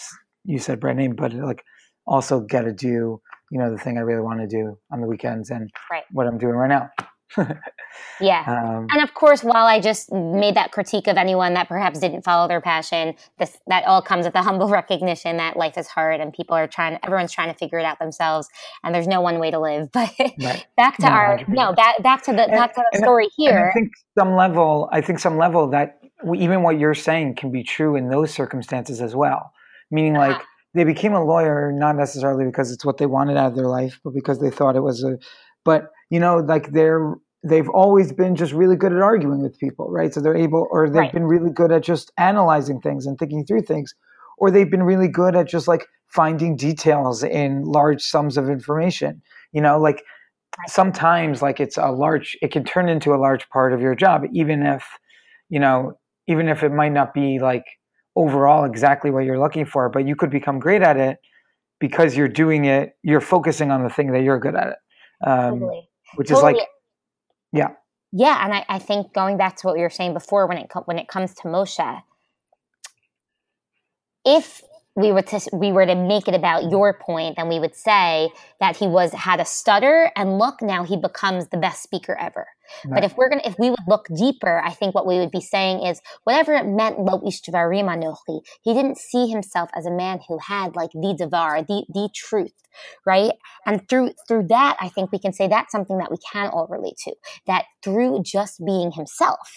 you 0.46 0.60
said 0.60 0.80
brand 0.80 0.98
name, 0.98 1.16
but 1.16 1.34
like 1.34 1.64
also 2.06 2.42
get 2.42 2.64
to 2.64 2.74
do 2.74 3.22
you 3.52 3.60
know 3.60 3.72
the 3.72 3.78
thing 3.78 3.98
I 3.98 4.02
really 4.02 4.22
want 4.22 4.40
to 4.40 4.48
do 4.48 4.78
on 4.92 5.02
the 5.02 5.08
weekends 5.08 5.50
and 5.50 5.70
right. 5.92 6.04
what 6.12 6.28
I'm 6.28 6.38
doing 6.38 6.56
right 6.56 6.70
now 6.70 6.90
yeah. 8.22 8.44
Um, 8.48 8.88
and 8.92 9.02
of 9.02 9.14
course, 9.14 9.44
while 9.44 9.66
I 9.66 9.80
just 9.80 10.12
made 10.12 10.56
that 10.56 10.72
critique 10.72 11.08
of 11.08 11.18
anyone 11.18 11.54
that 11.54 11.68
perhaps 11.68 12.00
didn't 12.00 12.24
follow 12.24 12.48
their 12.48 12.62
passion, 12.62 13.16
this 13.40 13.58
that 13.68 13.86
all 13.86 14.02
comes 14.02 14.26
with 14.26 14.34
the 14.34 14.42
humble 14.44 14.70
recognition 14.70 15.38
that 15.38 15.58
life 15.58 15.78
is 15.78 15.88
hard 15.88 16.20
and 16.20 16.34
people 16.34 16.56
are 16.56 16.68
trying 16.68 17.00
everyone's 17.04 17.32
trying 17.32 17.52
to 17.52 17.58
figure 17.58 17.80
it 17.80 17.86
out 17.86 18.00
themselves 18.00 18.48
and 18.84 18.94
there's 18.94 19.08
no 19.08 19.22
one 19.22 19.40
way 19.40 19.52
to 19.52 19.60
live. 19.60 19.90
But 20.04 20.12
right. 20.20 20.66
back 20.76 20.98
to 20.98 21.04
no, 21.04 21.10
our 21.10 21.38
100%. 21.40 21.50
no, 21.50 21.74
back 21.74 22.02
back 22.04 22.24
to 22.24 22.34
the 22.34 22.44
and, 22.44 22.52
back 22.52 22.74
to 22.76 22.84
the 22.92 23.00
story 23.00 23.28
here. 23.38 23.70
I 23.70 23.74
think 23.74 23.92
some 24.18 24.36
level 24.36 24.90
I 24.92 25.02
think 25.02 25.20
some 25.20 25.38
level 25.38 25.70
that 25.70 26.00
even 26.36 26.64
what 26.64 26.80
you're 26.80 26.96
saying 26.96 27.36
can 27.36 27.52
be 27.52 27.64
true 27.64 27.96
in 27.96 28.10
those 28.10 28.34
circumstances 28.34 29.02
as 29.02 29.16
well. 29.16 29.52
Meaning 29.92 30.18
uh-huh. 30.18 30.34
like 30.34 30.42
they 30.74 30.84
became 30.84 31.14
a 31.14 31.24
lawyer 31.24 31.72
not 31.72 31.96
necessarily 31.96 32.46
because 32.46 32.72
it's 32.72 32.84
what 32.84 32.98
they 32.98 33.06
wanted 33.06 33.38
out 33.38 33.48
of 33.48 33.56
their 33.56 33.68
life, 33.68 34.00
but 34.04 34.14
because 34.14 34.40
they 34.40 34.50
thought 34.50 34.76
it 34.76 34.82
was 34.82 35.04
a 35.04 35.18
but 35.64 35.92
you 36.10 36.20
know 36.20 36.38
like 36.38 36.72
they're 36.72 37.16
they've 37.44 37.70
always 37.70 38.14
been 38.14 38.36
just 38.36 38.54
really 38.54 38.76
good 38.76 38.94
at 38.94 39.02
arguing 39.02 39.42
with 39.42 39.58
people 39.60 39.90
right 39.90 40.14
so 40.14 40.22
they're 40.22 40.36
able 40.36 40.68
or 40.72 40.88
they've 40.88 41.02
right. 41.02 41.14
been 41.14 41.26
really 41.26 41.52
good 41.52 41.72
at 41.72 41.84
just 41.84 42.12
analyzing 42.18 42.80
things 42.80 43.06
and 43.06 43.18
thinking 43.18 43.46
through 43.46 43.62
things 43.62 43.94
or 44.38 44.50
they've 44.50 44.72
been 44.72 44.84
really 44.84 45.08
good 45.08 45.36
at 45.36 45.48
just 45.48 45.68
like 45.68 45.86
finding 46.08 46.56
details 46.56 47.24
in 47.24 47.64
large 47.64 48.02
sums 48.02 48.38
of 48.38 48.50
information 48.50 49.22
you 49.52 49.62
know 49.62 49.80
like 49.80 50.04
sometimes 50.68 51.42
like 51.42 51.60
it's 51.60 51.78
a 51.78 51.92
large 51.92 52.38
it 52.42 52.52
can 52.52 52.64
turn 52.64 52.88
into 52.88 53.14
a 53.14 53.18
large 53.18 53.50
part 53.50 53.74
of 53.74 53.82
your 53.82 53.96
job 53.96 54.24
even 54.32 54.64
if 54.64 54.86
you 55.50 55.60
know 55.60 55.98
even 56.28 56.48
if 56.48 56.64
it 56.64 56.72
might 56.72 56.92
not 56.92 57.14
be 57.14 57.40
like 57.40 57.66
overall 58.16 58.64
exactly 58.64 59.10
what 59.10 59.26
you're 59.26 59.40
looking 59.40 59.66
for 59.66 59.90
but 59.90 60.08
you 60.08 60.16
could 60.16 60.30
become 60.30 60.60
great 60.60 60.82
at 60.82 60.98
it 60.98 61.18
because 61.80 62.16
you're 62.16 62.28
doing 62.28 62.66
it 62.66 62.96
you're 63.02 63.20
focusing 63.20 63.72
on 63.72 63.84
the 63.84 63.90
thing 63.90 64.12
that 64.12 64.22
you're 64.22 64.40
good 64.40 64.56
at 64.56 64.68
it 64.68 64.78
um, 65.28 65.60
totally. 65.60 65.90
which 66.16 66.30
totally. 66.30 66.54
is 66.54 66.60
like, 66.60 66.68
yeah, 67.54 67.70
yeah. 68.12 68.44
And 68.44 68.54
I, 68.54 68.66
I 68.70 68.80
think 68.80 69.14
going 69.14 69.38
back 69.38 69.58
to 69.58 69.68
what 69.68 69.78
we 69.78 69.84
were 69.84 69.92
saying 69.92 70.14
before, 70.14 70.48
when 70.48 70.58
it 70.60 70.72
when 70.86 71.00
it 71.00 71.08
comes 71.08 71.36
to 71.36 71.44
Moshe, 71.44 72.04
if 74.26 74.62
we 74.96 75.12
were 75.12 75.24
to 75.24 75.50
we 75.54 75.72
were 75.72 75.86
to 75.86 75.96
make 75.96 76.28
it 76.28 76.36
about 76.36 76.70
your 76.70 76.94
point, 76.94 77.38
then 77.38 77.50
we 77.50 77.60
would 77.60 77.76
say 77.76 78.30
that 78.60 78.78
he 78.78 78.88
was 78.88 79.12
had 79.12 79.40
a 79.40 79.46
stutter, 79.46 80.12
and 80.16 80.38
look, 80.38 80.62
now 80.62 80.84
he 80.84 80.98
becomes 80.98 81.48
the 81.48 81.58
best 81.58 81.82
speaker 81.82 82.16
ever. 82.20 82.48
Right. 82.86 82.96
But 82.96 83.04
if 83.04 83.18
we're 83.18 83.30
gonna, 83.30 83.42
if 83.44 83.56
we 83.58 83.72
would 83.72 83.80
look 83.88 84.08
deeper, 84.16 84.62
I 84.64 84.72
think 84.72 84.94
what 84.94 85.08
we 85.08 85.18
would 85.18 85.32
be 85.32 85.42
saying 85.42 85.86
is 85.86 86.02
whatever 86.26 86.54
it 86.54 86.68
meant, 86.68 87.00
lo 87.00 87.20
ishvarim 87.22 87.86
anochi, 87.86 88.42
he 88.62 88.74
didn't 88.74 89.00
see 89.00 89.28
himself 89.28 89.70
as 89.76 89.88
a 89.88 89.92
man 89.92 90.20
who 90.28 90.38
had 90.38 90.76
like 90.76 90.92
the 90.92 91.16
devar, 91.18 91.64
the 91.64 91.86
the 91.90 92.10
truth, 92.14 92.54
right? 93.04 93.34
And 93.66 93.88
through 93.90 94.12
through 94.28 94.48
that, 94.50 94.78
I 94.80 94.90
think 94.90 95.12
we 95.12 95.18
can 95.18 95.34
say 95.34 95.48
that's 95.48 95.72
something 95.72 95.98
that 95.98 96.12
we 96.12 96.18
can 96.32 96.50
all 96.50 96.68
relate 96.68 96.98
to. 97.06 97.16
That 97.48 97.66
through 97.82 98.22
just 98.24 98.64
being 98.64 98.92
himself, 98.92 99.52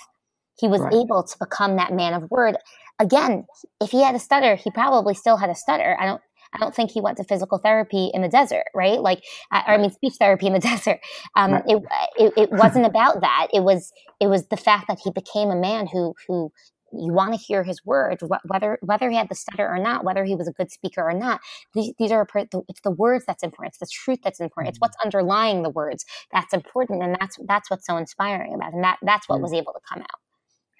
he 0.58 0.66
was 0.66 0.80
right. 0.80 0.94
able 0.94 1.22
to 1.22 1.38
become 1.38 1.76
that 1.76 1.92
man 1.92 2.14
of 2.14 2.30
word 2.30 2.56
again, 2.98 3.46
if 3.80 3.90
he 3.90 4.02
had 4.02 4.14
a 4.14 4.18
stutter, 4.18 4.56
he 4.56 4.70
probably 4.70 5.14
still 5.14 5.36
had 5.36 5.50
a 5.50 5.54
stutter. 5.54 5.96
I 6.00 6.06
don't 6.06 6.20
I 6.52 6.58
don't 6.58 6.74
think 6.74 6.90
he 6.90 7.00
went 7.00 7.16
to 7.18 7.24
physical 7.24 7.58
therapy 7.58 8.10
in 8.14 8.22
the 8.22 8.28
desert, 8.28 8.64
right? 8.74 9.00
Like, 9.00 9.22
I 9.50 9.76
mean, 9.76 9.90
speech 9.90 10.14
therapy 10.18 10.46
in 10.46 10.52
the 10.52 10.58
desert. 10.72 11.00
Um, 11.34 11.52
right. 11.52 11.64
it, 11.66 11.82
it, 12.18 12.32
it 12.36 12.50
wasn't 12.52 12.86
about 12.86 13.20
that. 13.20 13.48
It 13.52 13.60
was 13.60 13.92
it 14.20 14.28
was 14.28 14.46
the 14.46 14.56
fact 14.56 14.88
that 14.88 14.98
he 15.02 15.10
became 15.10 15.50
a 15.50 15.56
man 15.56 15.86
who 15.86 16.14
who 16.26 16.52
you 16.92 17.12
want 17.12 17.34
to 17.34 17.38
hear 17.38 17.62
his 17.62 17.84
words, 17.84 18.22
whether 18.44 18.78
whether 18.80 19.10
he 19.10 19.16
had 19.16 19.28
the 19.28 19.34
stutter 19.34 19.68
or 19.68 19.78
not, 19.78 20.04
whether 20.04 20.24
he 20.24 20.34
was 20.34 20.48
a 20.48 20.52
good 20.52 20.70
speaker 20.70 21.02
or 21.02 21.12
not. 21.12 21.40
These, 21.74 21.94
these 21.98 22.12
are 22.12 22.26
it's 22.68 22.80
the 22.80 22.90
words 22.90 23.24
that's 23.26 23.42
important. 23.42 23.74
It's 23.74 23.90
the 23.90 23.92
truth 23.92 24.20
that's 24.22 24.40
important. 24.40 24.70
It's 24.70 24.78
mm-hmm. 24.78 24.84
what's 24.84 24.96
underlying 25.04 25.62
the 25.62 25.70
words 25.70 26.04
that's 26.32 26.54
important, 26.54 27.02
and 27.02 27.16
that's 27.20 27.38
that's 27.46 27.70
what's 27.70 27.86
so 27.86 27.96
inspiring 27.96 28.54
about 28.54 28.68
it. 28.68 28.76
And 28.76 28.84
that 28.84 28.98
that's 29.02 29.28
what 29.28 29.40
was 29.40 29.52
able 29.52 29.72
to 29.72 29.80
come 29.88 30.02
out. 30.02 30.20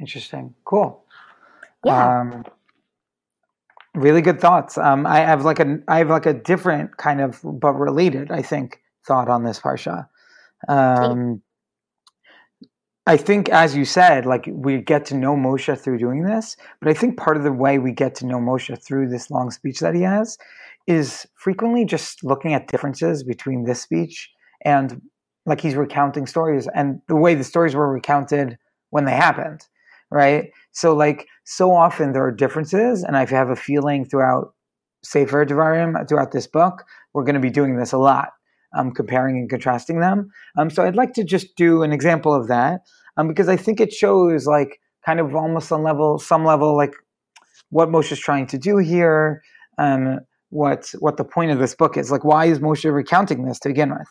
Interesting. 0.00 0.54
Cool. 0.64 1.02
Yeah. 1.86 2.20
Um, 2.20 2.44
really 3.94 4.20
good 4.20 4.40
thoughts. 4.40 4.76
Um, 4.76 5.06
I 5.06 5.20
have 5.20 5.44
like 5.44 5.60
a 5.60 5.78
I 5.88 5.98
have 5.98 6.10
like 6.10 6.26
a 6.26 6.34
different 6.34 6.96
kind 6.96 7.20
of 7.20 7.40
but 7.42 7.74
related, 7.74 8.30
I 8.30 8.42
think, 8.42 8.80
thought 9.06 9.28
on 9.28 9.44
this 9.44 9.60
parsha. 9.60 10.08
Um, 10.68 11.42
I 13.06 13.16
think, 13.16 13.48
as 13.50 13.76
you 13.76 13.84
said, 13.84 14.26
like 14.26 14.48
we 14.50 14.80
get 14.80 15.04
to 15.06 15.14
know 15.14 15.36
Moshe 15.36 15.78
through 15.78 15.98
doing 15.98 16.24
this, 16.24 16.56
but 16.80 16.88
I 16.88 16.94
think 16.94 17.16
part 17.16 17.36
of 17.36 17.44
the 17.44 17.52
way 17.52 17.78
we 17.78 17.92
get 17.92 18.16
to 18.16 18.26
know 18.26 18.38
Moshe 18.38 18.82
through 18.82 19.08
this 19.08 19.30
long 19.30 19.52
speech 19.52 19.78
that 19.78 19.94
he 19.94 20.02
has 20.02 20.36
is 20.88 21.26
frequently 21.36 21.84
just 21.84 22.24
looking 22.24 22.52
at 22.52 22.68
differences 22.68 23.22
between 23.22 23.64
this 23.64 23.80
speech 23.80 24.30
and 24.64 25.00
like 25.44 25.60
he's 25.60 25.76
recounting 25.76 26.26
stories 26.26 26.68
and 26.74 27.00
the 27.06 27.14
way 27.14 27.36
the 27.36 27.44
stories 27.44 27.76
were 27.76 27.92
recounted 27.92 28.58
when 28.90 29.04
they 29.04 29.12
happened 29.12 29.60
right? 30.10 30.50
So 30.72 30.94
like 30.94 31.26
so 31.44 31.72
often 31.72 32.12
there 32.12 32.24
are 32.24 32.32
differences, 32.32 33.02
and 33.02 33.16
I 33.16 33.26
have 33.26 33.50
a 33.50 33.56
feeling 33.56 34.04
throughout 34.04 34.54
Sefer 35.02 35.46
Devarim, 35.46 36.08
throughout 36.08 36.32
this 36.32 36.46
book, 36.46 36.84
we're 37.12 37.24
going 37.24 37.34
to 37.34 37.40
be 37.40 37.50
doing 37.50 37.76
this 37.76 37.92
a 37.92 37.98
lot, 37.98 38.30
um, 38.76 38.92
comparing 38.92 39.36
and 39.36 39.48
contrasting 39.48 40.00
them. 40.00 40.30
Um, 40.58 40.70
so 40.70 40.84
I'd 40.84 40.96
like 40.96 41.12
to 41.14 41.24
just 41.24 41.54
do 41.56 41.82
an 41.82 41.92
example 41.92 42.34
of 42.34 42.48
that, 42.48 42.80
um, 43.16 43.28
because 43.28 43.48
I 43.48 43.56
think 43.56 43.80
it 43.80 43.92
shows 43.92 44.46
like 44.46 44.80
kind 45.04 45.20
of 45.20 45.34
almost 45.34 45.70
on 45.70 45.82
level, 45.82 46.18
some 46.18 46.44
level, 46.44 46.76
like 46.76 46.92
what 47.70 47.88
Moshe 47.88 48.12
is 48.12 48.18
trying 48.18 48.46
to 48.48 48.58
do 48.58 48.78
here, 48.78 49.42
um, 49.78 50.18
what 50.50 50.92
what 50.98 51.16
the 51.16 51.24
point 51.24 51.50
of 51.50 51.58
this 51.58 51.74
book 51.74 51.96
is. 51.96 52.10
Like, 52.10 52.24
why 52.24 52.46
is 52.46 52.58
Moshe 52.58 52.92
recounting 52.92 53.44
this 53.44 53.58
to 53.60 53.68
begin 53.68 53.90
with? 53.90 54.08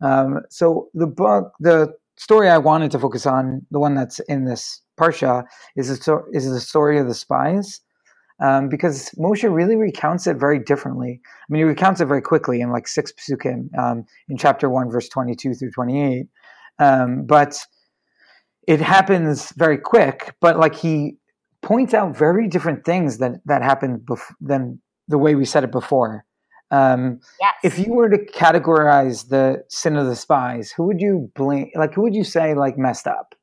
Um, 0.00 0.40
so 0.50 0.88
the 0.94 1.06
book, 1.06 1.52
the 1.60 1.92
story 2.16 2.48
I 2.48 2.58
wanted 2.58 2.90
to 2.92 2.98
focus 2.98 3.26
on, 3.26 3.66
the 3.70 3.78
one 3.78 3.94
that's 3.94 4.20
in 4.20 4.44
this 4.44 4.80
parsha, 4.96 5.44
is 5.76 5.90
a, 5.90 6.18
is 6.32 6.50
the 6.50 6.60
story 6.60 6.98
of 6.98 7.06
the 7.06 7.14
spies. 7.14 7.80
Um, 8.42 8.68
because 8.68 9.10
Moshe 9.10 9.48
really 9.48 9.76
recounts 9.76 10.26
it 10.26 10.38
very 10.38 10.58
differently. 10.58 11.20
I 11.24 11.46
mean, 11.48 11.60
he 11.60 11.64
recounts 11.64 12.00
it 12.00 12.06
very 12.06 12.20
quickly 12.20 12.60
in 12.60 12.70
like 12.70 12.88
six 12.88 13.12
psukim 13.12 13.68
um, 13.78 14.04
in 14.28 14.36
chapter 14.36 14.68
one, 14.68 14.90
verse 14.90 15.08
twenty-two 15.08 15.54
through 15.54 15.70
twenty-eight. 15.70 16.26
Um, 16.80 17.26
but 17.26 17.56
it 18.66 18.80
happens 18.80 19.52
very 19.52 19.78
quick. 19.78 20.34
But 20.40 20.58
like 20.58 20.74
he 20.74 21.16
points 21.62 21.94
out 21.94 22.18
very 22.18 22.48
different 22.48 22.84
things 22.84 23.18
that 23.18 23.40
that 23.44 23.62
happened 23.62 24.00
bef- 24.00 24.34
than 24.40 24.80
the 25.06 25.16
way 25.16 25.36
we 25.36 25.44
said 25.44 25.62
it 25.62 25.70
before. 25.70 26.24
Um, 26.72 27.20
yes. 27.40 27.54
If 27.62 27.78
you 27.78 27.94
were 27.94 28.08
to 28.08 28.18
categorize 28.18 29.28
the 29.28 29.62
sin 29.68 29.96
of 29.96 30.06
the 30.06 30.16
spies, 30.16 30.72
who 30.72 30.88
would 30.88 31.00
you 31.00 31.30
blame? 31.36 31.70
Like, 31.76 31.94
who 31.94 32.02
would 32.02 32.16
you 32.16 32.24
say 32.24 32.54
like 32.54 32.76
messed 32.76 33.06
up? 33.06 33.36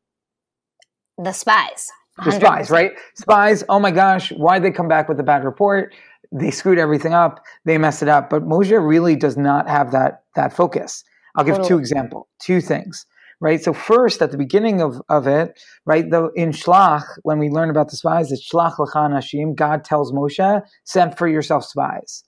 The 1.18 1.32
spies. 1.32 1.90
100%. 2.20 2.26
The 2.26 2.32
spies, 2.32 2.70
right? 2.70 2.92
Spies. 3.16 3.64
Oh 3.70 3.80
my 3.80 3.92
gosh, 3.92 4.32
why 4.32 4.60
did 4.60 4.66
they 4.66 4.76
come 4.76 4.88
back 4.88 5.08
with 5.08 5.20
a 5.20 5.24
bad 5.24 5.44
report? 5.44 5.94
They 6.32 6.52
screwed 6.52 6.78
everything 6.78 7.14
up. 7.14 7.44
They 7.66 7.78
messed 7.78 8.02
it 8.02 8.08
up. 8.08 8.30
But 8.30 8.44
Moshe 8.44 8.72
really 8.72 9.16
does 9.16 9.38
not 9.38 9.68
have 9.68 9.92
that 9.92 10.24
that 10.36 10.54
focus. 10.54 11.04
I'll 11.36 11.46
give 11.46 11.56
totally. 11.56 11.70
two 11.70 11.78
examples, 11.78 12.28
two 12.42 12.62
things 12.62 13.06
right? 13.42 13.62
So 13.62 13.74
first, 13.74 14.22
at 14.22 14.32
the 14.32 14.38
beginning 14.38 14.82
of, 14.82 15.02
of 15.10 15.28
it, 15.28 15.60
right, 15.86 16.10
the, 16.10 16.30
in 16.36 16.52
Shlach, 16.52 17.04
when 17.24 17.40
we 17.40 17.50
learn 17.50 17.70
about 17.70 17.90
the 17.90 17.98
spies, 17.98 18.32
it's 18.32 18.48
Shlach 18.48 18.76
Lachan 18.78 19.12
Hashim, 19.12 19.56
God 19.56 19.84
tells 19.84 20.14
Moshe, 20.14 20.62
send 20.86 21.18
for 21.18 21.28
yourself 21.28 21.66
spies. 21.66 22.24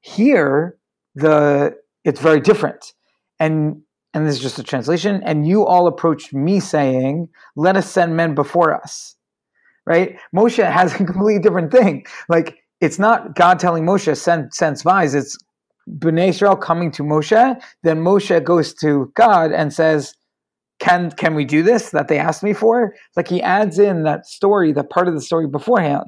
Here, 0.00 0.76
the 1.14 1.76
it's 2.04 2.20
very 2.20 2.40
different. 2.40 2.92
And 3.38 3.82
and 4.14 4.26
this 4.26 4.36
is 4.36 4.40
just 4.40 4.58
a 4.58 4.62
translation, 4.62 5.22
and 5.24 5.46
you 5.46 5.66
all 5.66 5.86
approached 5.86 6.32
me 6.32 6.60
saying, 6.60 7.28
Let 7.56 7.76
us 7.76 7.90
send 7.90 8.16
men 8.16 8.34
before 8.34 8.74
us. 8.74 9.16
Right? 9.86 10.18
Moshe 10.34 10.64
has 10.70 10.94
a 10.94 10.96
completely 11.04 11.40
different 11.40 11.72
thing. 11.72 12.06
Like 12.28 12.58
it's 12.80 12.98
not 12.98 13.34
God 13.34 13.58
telling 13.58 13.84
Moshe, 13.84 14.16
send 14.16 14.54
send 14.54 14.78
spies, 14.78 15.14
it's 15.14 15.36
Bnei 15.98 16.28
Israel 16.28 16.56
coming 16.56 16.90
to 16.92 17.02
Moshe, 17.02 17.60
then 17.82 18.02
Moshe 18.02 18.42
goes 18.42 18.72
to 18.74 19.12
God 19.14 19.52
and 19.52 19.72
says, 19.72 20.14
can 20.80 21.10
can 21.12 21.34
we 21.34 21.44
do 21.44 21.62
this 21.62 21.90
that 21.90 22.08
they 22.08 22.18
asked 22.18 22.42
me 22.42 22.52
for 22.52 22.94
like 23.16 23.28
he 23.28 23.40
adds 23.40 23.78
in 23.78 24.02
that 24.02 24.26
story 24.26 24.72
that 24.72 24.90
part 24.90 25.08
of 25.08 25.14
the 25.14 25.20
story 25.20 25.46
beforehand 25.46 26.06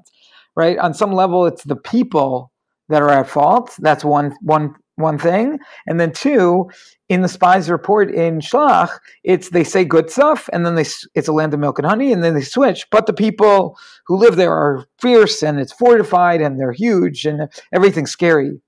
right 0.56 0.78
on 0.78 0.92
some 0.92 1.12
level 1.12 1.46
it's 1.46 1.64
the 1.64 1.76
people 1.76 2.52
that 2.88 3.02
are 3.02 3.10
at 3.10 3.28
fault 3.28 3.74
that's 3.78 4.04
one 4.04 4.34
one 4.42 4.74
one 4.96 5.18
thing. 5.18 5.58
And 5.86 6.00
then 6.00 6.12
two 6.12 6.70
in 7.08 7.22
the 7.22 7.28
spies 7.28 7.70
report 7.70 8.10
in 8.10 8.40
shlach 8.40 8.98
it's 9.22 9.50
they 9.50 9.62
say 9.62 9.84
good 9.84 10.10
stuff 10.10 10.50
and 10.52 10.66
then 10.66 10.74
they 10.74 10.84
it's 11.14 11.28
a 11.28 11.32
land 11.32 11.54
of 11.54 11.60
milk 11.60 11.78
and 11.78 11.86
honey 11.86 12.12
and 12.12 12.24
then 12.24 12.34
they 12.34 12.42
switch. 12.42 12.86
But 12.90 13.06
the 13.06 13.12
people 13.12 13.78
who 14.06 14.16
live 14.16 14.36
there 14.36 14.52
are 14.52 14.86
fierce 14.98 15.42
and 15.42 15.60
it's 15.60 15.72
fortified 15.72 16.40
and 16.40 16.58
they're 16.58 16.72
huge 16.72 17.24
and 17.24 17.48
everything's 17.72 18.10
scary. 18.10 18.60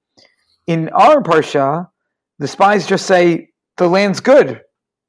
In 0.67 0.89
our 0.91 1.23
parsha 1.23 1.89
the 2.39 2.49
spies 2.49 2.87
just 2.87 3.07
say 3.07 3.49
the 3.77 3.89
land's 3.89 4.21
good. 4.21 4.61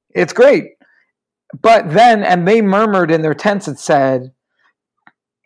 It's 0.10 0.34
great. 0.34 0.66
But 1.62 1.92
then, 1.92 2.24
and 2.24 2.48
they 2.48 2.62
murmured 2.62 3.12
in 3.12 3.22
their 3.22 3.34
tents 3.34 3.68
and 3.68 3.78
said, 3.78 4.32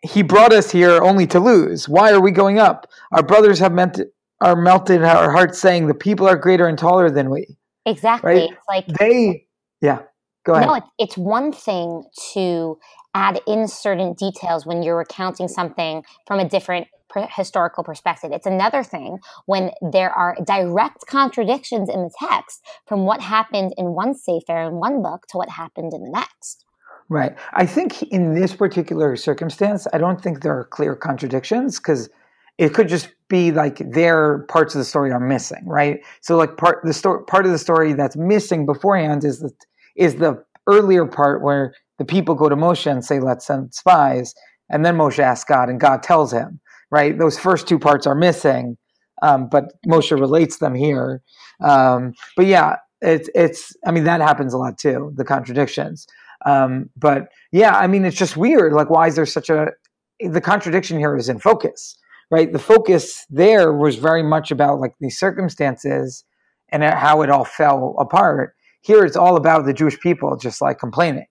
He 0.02 0.22
brought 0.22 0.52
us 0.52 0.70
here 0.70 1.02
only 1.02 1.26
to 1.28 1.40
lose. 1.40 1.88
Why 1.88 2.12
are 2.12 2.20
we 2.20 2.30
going 2.30 2.58
up? 2.58 2.86
Our 3.12 3.22
brothers 3.22 3.58
have 3.58 3.72
meant 3.72 4.00
are 4.44 4.56
melted 4.56 5.02
our 5.02 5.32
hearts, 5.32 5.58
saying, 5.58 5.86
The 5.86 5.94
people 5.94 6.28
are 6.28 6.36
greater 6.36 6.66
and 6.66 6.78
taller 6.78 7.10
than 7.10 7.30
we. 7.30 7.46
Exactly. 7.86 8.32
Right? 8.32 8.50
It's 8.50 8.68
like 8.68 8.86
they, 8.98 9.46
yeah. 9.80 10.00
Go 10.44 10.54
ahead. 10.54 10.66
No, 10.66 10.74
it's, 10.74 10.86
it's 10.98 11.16
one 11.16 11.52
thing 11.52 12.04
to 12.32 12.78
add 13.14 13.40
in 13.46 13.66
certain 13.66 14.12
details 14.12 14.66
when 14.66 14.82
you're 14.82 14.98
recounting 14.98 15.48
something 15.48 16.02
from 16.26 16.38
a 16.40 16.48
different 16.48 16.88
historical 17.36 17.84
perspective. 17.84 18.32
It's 18.32 18.46
another 18.46 18.82
thing 18.82 19.18
when 19.46 19.70
there 19.80 20.10
are 20.10 20.36
direct 20.44 21.06
contradictions 21.06 21.88
in 21.88 22.02
the 22.02 22.10
text 22.18 22.60
from 22.86 23.04
what 23.06 23.20
happened 23.20 23.72
in 23.78 23.94
one 23.94 24.14
sefer 24.14 24.58
in 24.58 24.74
one 24.74 25.00
book 25.02 25.26
to 25.28 25.38
what 25.38 25.48
happened 25.48 25.94
in 25.94 26.02
the 26.02 26.10
next. 26.10 26.64
Right. 27.08 27.36
I 27.52 27.66
think 27.66 28.02
in 28.04 28.34
this 28.34 28.54
particular 28.54 29.14
circumstance, 29.16 29.86
I 29.92 29.98
don't 29.98 30.20
think 30.20 30.42
there 30.42 30.58
are 30.58 30.64
clear 30.64 30.96
contradictions 30.96 31.78
because 31.78 32.08
it 32.58 32.74
could 32.74 32.88
just 32.88 33.08
be 33.28 33.50
like 33.50 33.78
their 33.78 34.40
parts 34.44 34.74
of 34.74 34.78
the 34.78 34.84
story 34.84 35.10
are 35.10 35.20
missing, 35.20 35.62
right? 35.66 36.00
So 36.20 36.36
like 36.36 36.56
part 36.56 36.80
the 36.84 36.94
story 36.94 37.24
part 37.24 37.46
of 37.46 37.52
the 37.52 37.58
story 37.58 37.92
that's 37.92 38.16
missing 38.16 38.66
beforehand 38.66 39.24
is 39.24 39.40
the 39.40 39.50
is 39.96 40.16
the 40.16 40.44
earlier 40.66 41.06
part 41.06 41.42
where 41.42 41.74
the 41.98 42.04
people 42.04 42.34
go 42.34 42.48
to 42.48 42.56
Moshe 42.56 42.90
and 42.90 43.04
say, 43.04 43.20
"Let's 43.20 43.46
send 43.46 43.74
spies," 43.74 44.34
and 44.70 44.84
then 44.84 44.96
Moshe 44.96 45.18
asks 45.18 45.48
God, 45.48 45.68
and 45.68 45.80
God 45.80 46.02
tells 46.02 46.32
him 46.32 46.60
right? 46.94 47.18
Those 47.18 47.36
first 47.36 47.66
two 47.66 47.78
parts 47.78 48.06
are 48.06 48.14
missing, 48.14 48.76
um, 49.20 49.48
but 49.50 49.72
Moshe 49.84 50.12
relates 50.12 50.58
them 50.58 50.76
here. 50.76 51.22
Um, 51.60 52.14
but 52.36 52.46
yeah, 52.46 52.76
it's 53.00 53.28
it's. 53.34 53.76
I 53.84 53.90
mean, 53.90 54.04
that 54.04 54.20
happens 54.20 54.54
a 54.54 54.58
lot 54.58 54.78
too. 54.78 55.12
The 55.16 55.24
contradictions. 55.24 56.06
Um, 56.46 56.90
but 56.96 57.28
yeah, 57.50 57.76
I 57.76 57.88
mean, 57.88 58.04
it's 58.04 58.16
just 58.16 58.36
weird. 58.36 58.72
Like, 58.72 58.90
why 58.90 59.08
is 59.08 59.16
there 59.16 59.26
such 59.26 59.50
a 59.50 59.72
the 60.20 60.40
contradiction 60.40 60.98
here 60.98 61.16
is 61.16 61.28
in 61.28 61.40
focus, 61.40 61.96
right? 62.30 62.52
The 62.52 62.58
focus 62.58 63.24
there 63.30 63.72
was 63.72 63.96
very 63.96 64.22
much 64.22 64.50
about 64.50 64.80
like 64.80 64.94
the 65.00 65.10
circumstances 65.10 66.24
and 66.70 66.82
how 66.82 67.22
it 67.22 67.30
all 67.30 67.44
fell 67.44 67.94
apart. 67.98 68.54
Here, 68.80 69.04
it's 69.04 69.16
all 69.16 69.36
about 69.36 69.64
the 69.64 69.72
Jewish 69.72 69.98
people 70.00 70.36
just 70.36 70.60
like 70.60 70.78
complaining. 70.78 71.26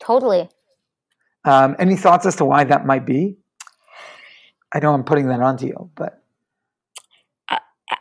Totally. 0.00 0.48
Um, 1.44 1.76
any 1.78 1.96
thoughts 1.96 2.26
as 2.26 2.36
to 2.36 2.44
why 2.44 2.64
that 2.64 2.86
might 2.86 3.06
be? 3.06 3.36
I 4.72 4.80
know 4.80 4.92
I'm 4.92 5.04
putting 5.04 5.28
that 5.28 5.40
onto 5.40 5.66
you, 5.66 5.90
but 5.94 6.22
uh, 7.48 7.58
uh, 7.90 7.96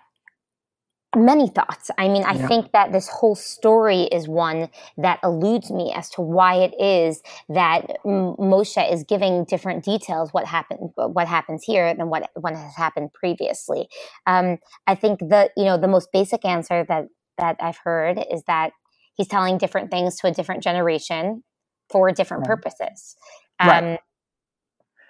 many 1.17 1.47
thoughts. 1.49 1.91
I 1.97 2.07
mean, 2.07 2.23
I 2.23 2.33
yeah. 2.33 2.47
think 2.47 2.71
that 2.71 2.91
this 2.91 3.07
whole 3.09 3.35
story 3.35 4.03
is 4.03 4.27
one 4.27 4.69
that 4.97 5.19
eludes 5.23 5.71
me 5.71 5.93
as 5.93 6.09
to 6.11 6.21
why 6.21 6.55
it 6.55 6.73
is 6.79 7.21
that 7.49 7.97
Moshe 8.05 8.91
is 8.91 9.03
giving 9.03 9.43
different 9.45 9.83
details 9.83 10.33
what 10.33 10.45
happened, 10.45 10.91
what 10.95 11.27
happens 11.27 11.63
here 11.63 11.93
than 11.93 12.09
what 12.09 12.29
what 12.35 12.55
has 12.55 12.75
happened 12.75 13.13
previously. 13.13 13.89
Um, 14.25 14.57
I 14.85 14.95
think 14.95 15.19
the 15.19 15.49
you 15.57 15.65
know 15.65 15.77
the 15.77 15.87
most 15.87 16.11
basic 16.11 16.45
answer 16.45 16.85
that 16.87 17.07
that 17.37 17.57
I've 17.59 17.77
heard 17.77 18.19
is 18.31 18.43
that 18.47 18.71
he's 19.15 19.27
telling 19.27 19.57
different 19.57 19.91
things 19.91 20.17
to 20.17 20.27
a 20.27 20.31
different 20.31 20.63
generation 20.63 21.43
for 21.89 22.11
different 22.11 22.47
right. 22.47 22.55
purposes. 22.55 23.15
Um, 23.59 23.67
right. 23.67 23.99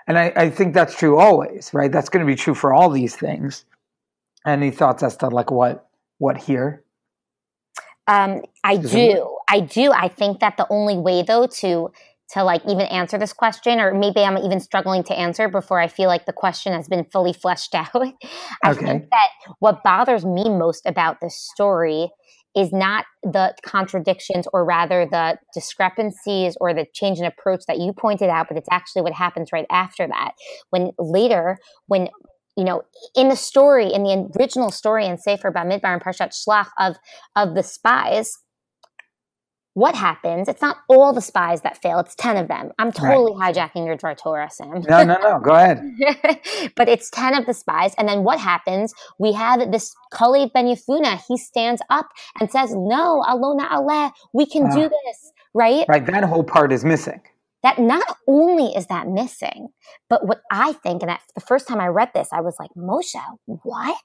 And 0.08 0.18
I, 0.18 0.32
I 0.36 0.50
think 0.50 0.74
that's 0.74 0.96
true 0.96 1.18
always, 1.18 1.72
right? 1.74 1.92
That's 1.92 2.10
going 2.10 2.26
to 2.26 2.32
be 2.32 2.36
true 2.36 2.54
for 2.54 2.74
all 2.74 2.90
these 2.90 3.16
things. 3.16 3.66
Any 4.46 4.72
thoughts 4.72 5.04
as 5.04 5.18
to 5.18 5.28
like 5.28 5.52
what 5.52 5.87
what 6.18 6.38
here? 6.38 6.84
Um, 8.08 8.42
I 8.64 8.78
do. 8.78 9.38
I 9.50 9.60
do. 9.60 9.92
I 9.92 10.08
think 10.08 10.40
that 10.40 10.58
the 10.58 10.68
only 10.70 10.98
way 10.98 11.24
though 11.24 11.48
to 11.48 11.92
to 12.32 12.44
like 12.44 12.62
even 12.66 12.86
answer 12.88 13.18
this 13.18 13.32
question, 13.34 13.80
or 13.80 13.94
maybe 13.94 14.22
I'm 14.22 14.38
even 14.38 14.60
struggling 14.60 15.04
to 15.06 15.18
answer 15.18 15.48
before 15.48 15.80
I 15.80 15.88
feel 15.88 16.08
like 16.08 16.26
the 16.26 16.34
question 16.34 16.74
has 16.74 16.88
been 16.88 17.06
fully 17.06 17.34
fleshed 17.34 17.74
out. 17.76 17.90
I 18.64 18.72
okay. 18.72 18.86
think 18.86 19.10
that 19.10 19.56
what 19.60 19.84
bothers 19.84 20.26
me 20.26 20.50
most 20.50 20.86
about 20.86 21.22
this 21.22 21.36
story 21.36 22.10
is 22.56 22.74
not 22.74 23.06
the 23.22 23.54
contradictions 23.62 24.48
or 24.52 24.66
rather 24.66 25.06
the 25.06 25.38
discrepancies 25.54 26.58
or 26.60 26.74
the 26.74 26.88
change 26.92 27.20
in 27.20 27.26
approach 27.26 27.62
that 27.68 27.78
you 27.78 27.94
pointed 27.94 28.30
out, 28.30 28.48
but 28.48 28.58
it's 28.58 28.68
actually 28.72 29.04
what 29.04 29.14
happens 29.14 29.52
right 29.54 29.68
after 29.70 30.08
that. 30.08 30.32
When 30.72 30.92
later, 30.98 31.60
when 31.86 32.10
you 32.58 32.64
know, 32.64 32.82
in 33.16 33.30
the 33.30 33.36
story, 33.36 33.94
in 33.94 34.04
the 34.04 34.32
original 34.40 34.72
story 34.72 35.06
in 35.06 35.18
Sefer 35.18 35.52
Bamidbar 35.52 35.94
and 35.94 36.02
Parshat 36.02 36.34
Shlach 36.34 36.70
of 36.80 36.98
of 37.36 37.54
the 37.54 37.62
spies, 37.62 38.36
what 39.76 39.94
happens? 39.94 40.48
It's 40.48 40.62
not 40.62 40.78
all 40.90 41.14
the 41.14 41.22
spies 41.22 41.62
that 41.62 41.80
fail; 41.80 42.00
it's 42.00 42.16
ten 42.16 42.36
of 42.36 42.48
them. 42.48 42.72
I'm 42.80 42.92
totally 42.92 43.34
right. 43.38 43.56
hijacking 43.56 43.86
your 43.86 43.96
Dvar 43.96 44.18
Torah, 44.18 44.50
Sam. 44.50 44.82
No, 44.90 45.04
no, 45.04 45.20
no. 45.20 45.40
Go 45.40 45.54
ahead. 45.54 45.84
but 46.76 46.90
it's 46.90 47.12
ten 47.12 47.36
of 47.36 47.46
the 47.46 47.54
spies, 47.54 47.94
and 48.00 48.10
then 48.10 48.24
what 48.24 48.40
happens? 48.40 48.92
We 49.20 49.34
have 49.34 49.72
this 49.72 49.94
Kalev 50.12 50.52
Ben 50.52 50.66
Yefuna. 50.66 51.22
He 51.28 51.38
stands 51.38 51.84
up 51.92 52.08
and 52.40 52.52
says, 52.52 52.72
"No, 52.74 53.24
Alona 53.28 53.72
Ale, 53.72 54.12
we 54.34 54.48
can 54.48 54.66
uh, 54.66 54.74
do 54.74 54.90
this." 54.90 55.32
Right? 55.54 55.86
Right. 55.88 56.06
That 56.08 56.24
whole 56.24 56.44
part 56.44 56.72
is 56.72 56.84
missing. 56.84 57.22
That 57.64 57.80
not 57.80 58.06
only 58.28 58.76
is 58.76 58.88
that 58.88 59.08
missing, 59.08 59.70
but 60.10 60.28
what 60.28 60.42
I 60.52 60.74
think, 60.74 61.02
and 61.02 61.10
that 61.10 61.22
the 61.36 61.42
first 61.42 61.68
time 61.68 61.80
I 61.80 61.88
read 61.88 62.12
this, 62.14 62.30
I 62.32 62.42
was 62.42 62.56
like, 62.60 62.70
Moshe, 62.78 63.20
what? 63.46 63.98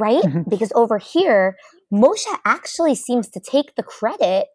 Right? 0.00 0.22
Mm-hmm. 0.22 0.48
Because 0.48 0.72
over 0.74 0.98
here, 0.98 1.56
Moshe 1.92 2.26
actually 2.44 2.94
seems 2.94 3.28
to 3.30 3.40
take 3.40 3.74
the 3.76 3.82
credit 3.82 4.46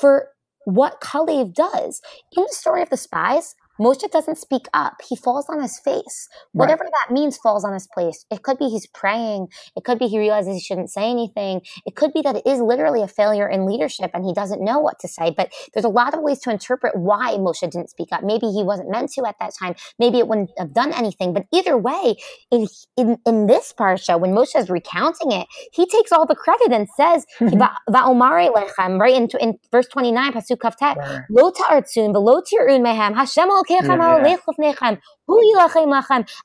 for 0.00 0.28
what 0.64 1.00
Kalev 1.00 1.54
does. 1.54 2.00
In 2.36 2.42
the 2.42 2.52
story 2.52 2.82
of 2.82 2.90
the 2.90 2.96
spies, 2.96 3.54
Moshe 3.80 4.10
doesn't 4.10 4.38
speak 4.38 4.66
up. 4.74 4.96
He 5.08 5.16
falls 5.16 5.46
on 5.48 5.62
his 5.62 5.78
face. 5.78 6.28
Whatever 6.52 6.84
right. 6.84 6.92
that 7.06 7.12
means 7.12 7.36
falls 7.36 7.64
on 7.64 7.72
his 7.72 7.86
place. 7.86 8.24
It 8.30 8.42
could 8.42 8.58
be 8.58 8.68
he's 8.68 8.86
praying. 8.86 9.48
It 9.76 9.84
could 9.84 9.98
be 9.98 10.08
he 10.08 10.18
realizes 10.18 10.54
he 10.54 10.60
shouldn't 10.60 10.90
say 10.90 11.10
anything. 11.10 11.62
It 11.86 11.94
could 11.94 12.12
be 12.12 12.22
that 12.22 12.36
it 12.36 12.46
is 12.46 12.60
literally 12.60 13.02
a 13.02 13.08
failure 13.08 13.48
in 13.48 13.66
leadership 13.66 14.10
and 14.14 14.24
he 14.24 14.34
doesn't 14.34 14.62
know 14.62 14.78
what 14.78 14.98
to 15.00 15.08
say. 15.08 15.32
But 15.36 15.52
there's 15.72 15.84
a 15.84 15.88
lot 15.88 16.14
of 16.14 16.20
ways 16.20 16.40
to 16.40 16.50
interpret 16.50 16.96
why 16.96 17.36
Moshe 17.36 17.60
didn't 17.60 17.90
speak 17.90 18.08
up. 18.12 18.22
Maybe 18.22 18.46
he 18.46 18.62
wasn't 18.62 18.90
meant 18.90 19.10
to 19.12 19.26
at 19.26 19.36
that 19.40 19.52
time. 19.58 19.74
Maybe 19.98 20.18
it 20.18 20.28
wouldn't 20.28 20.50
have 20.58 20.72
done 20.72 20.92
anything. 20.92 21.32
But 21.32 21.46
either 21.52 21.76
way, 21.76 22.16
in, 22.50 22.66
in, 22.96 23.18
in 23.26 23.46
this 23.46 23.72
parsha, 23.78 24.18
when 24.18 24.32
Moshe 24.32 24.56
is 24.56 24.70
recounting 24.70 25.32
it, 25.32 25.46
he 25.72 25.86
takes 25.86 26.12
all 26.12 26.26
the 26.26 26.34
credit 26.34 26.72
and 26.72 26.88
says, 26.96 27.26
mm-hmm. 27.40 27.58
Va'omare 27.92 28.52
lechem, 28.52 29.00
right? 29.00 29.14
In, 29.14 29.28
in 29.40 29.58
verse 29.70 29.86
29, 29.88 30.32
Pasuk 30.32 30.58
Kaftet, 30.58 31.24
Lo 31.30 31.50
ta'artzun, 31.50 32.12
v'lo 32.14 32.44
tir'un 32.44 32.82
mehem, 32.82 33.14
Hashem 33.14 33.48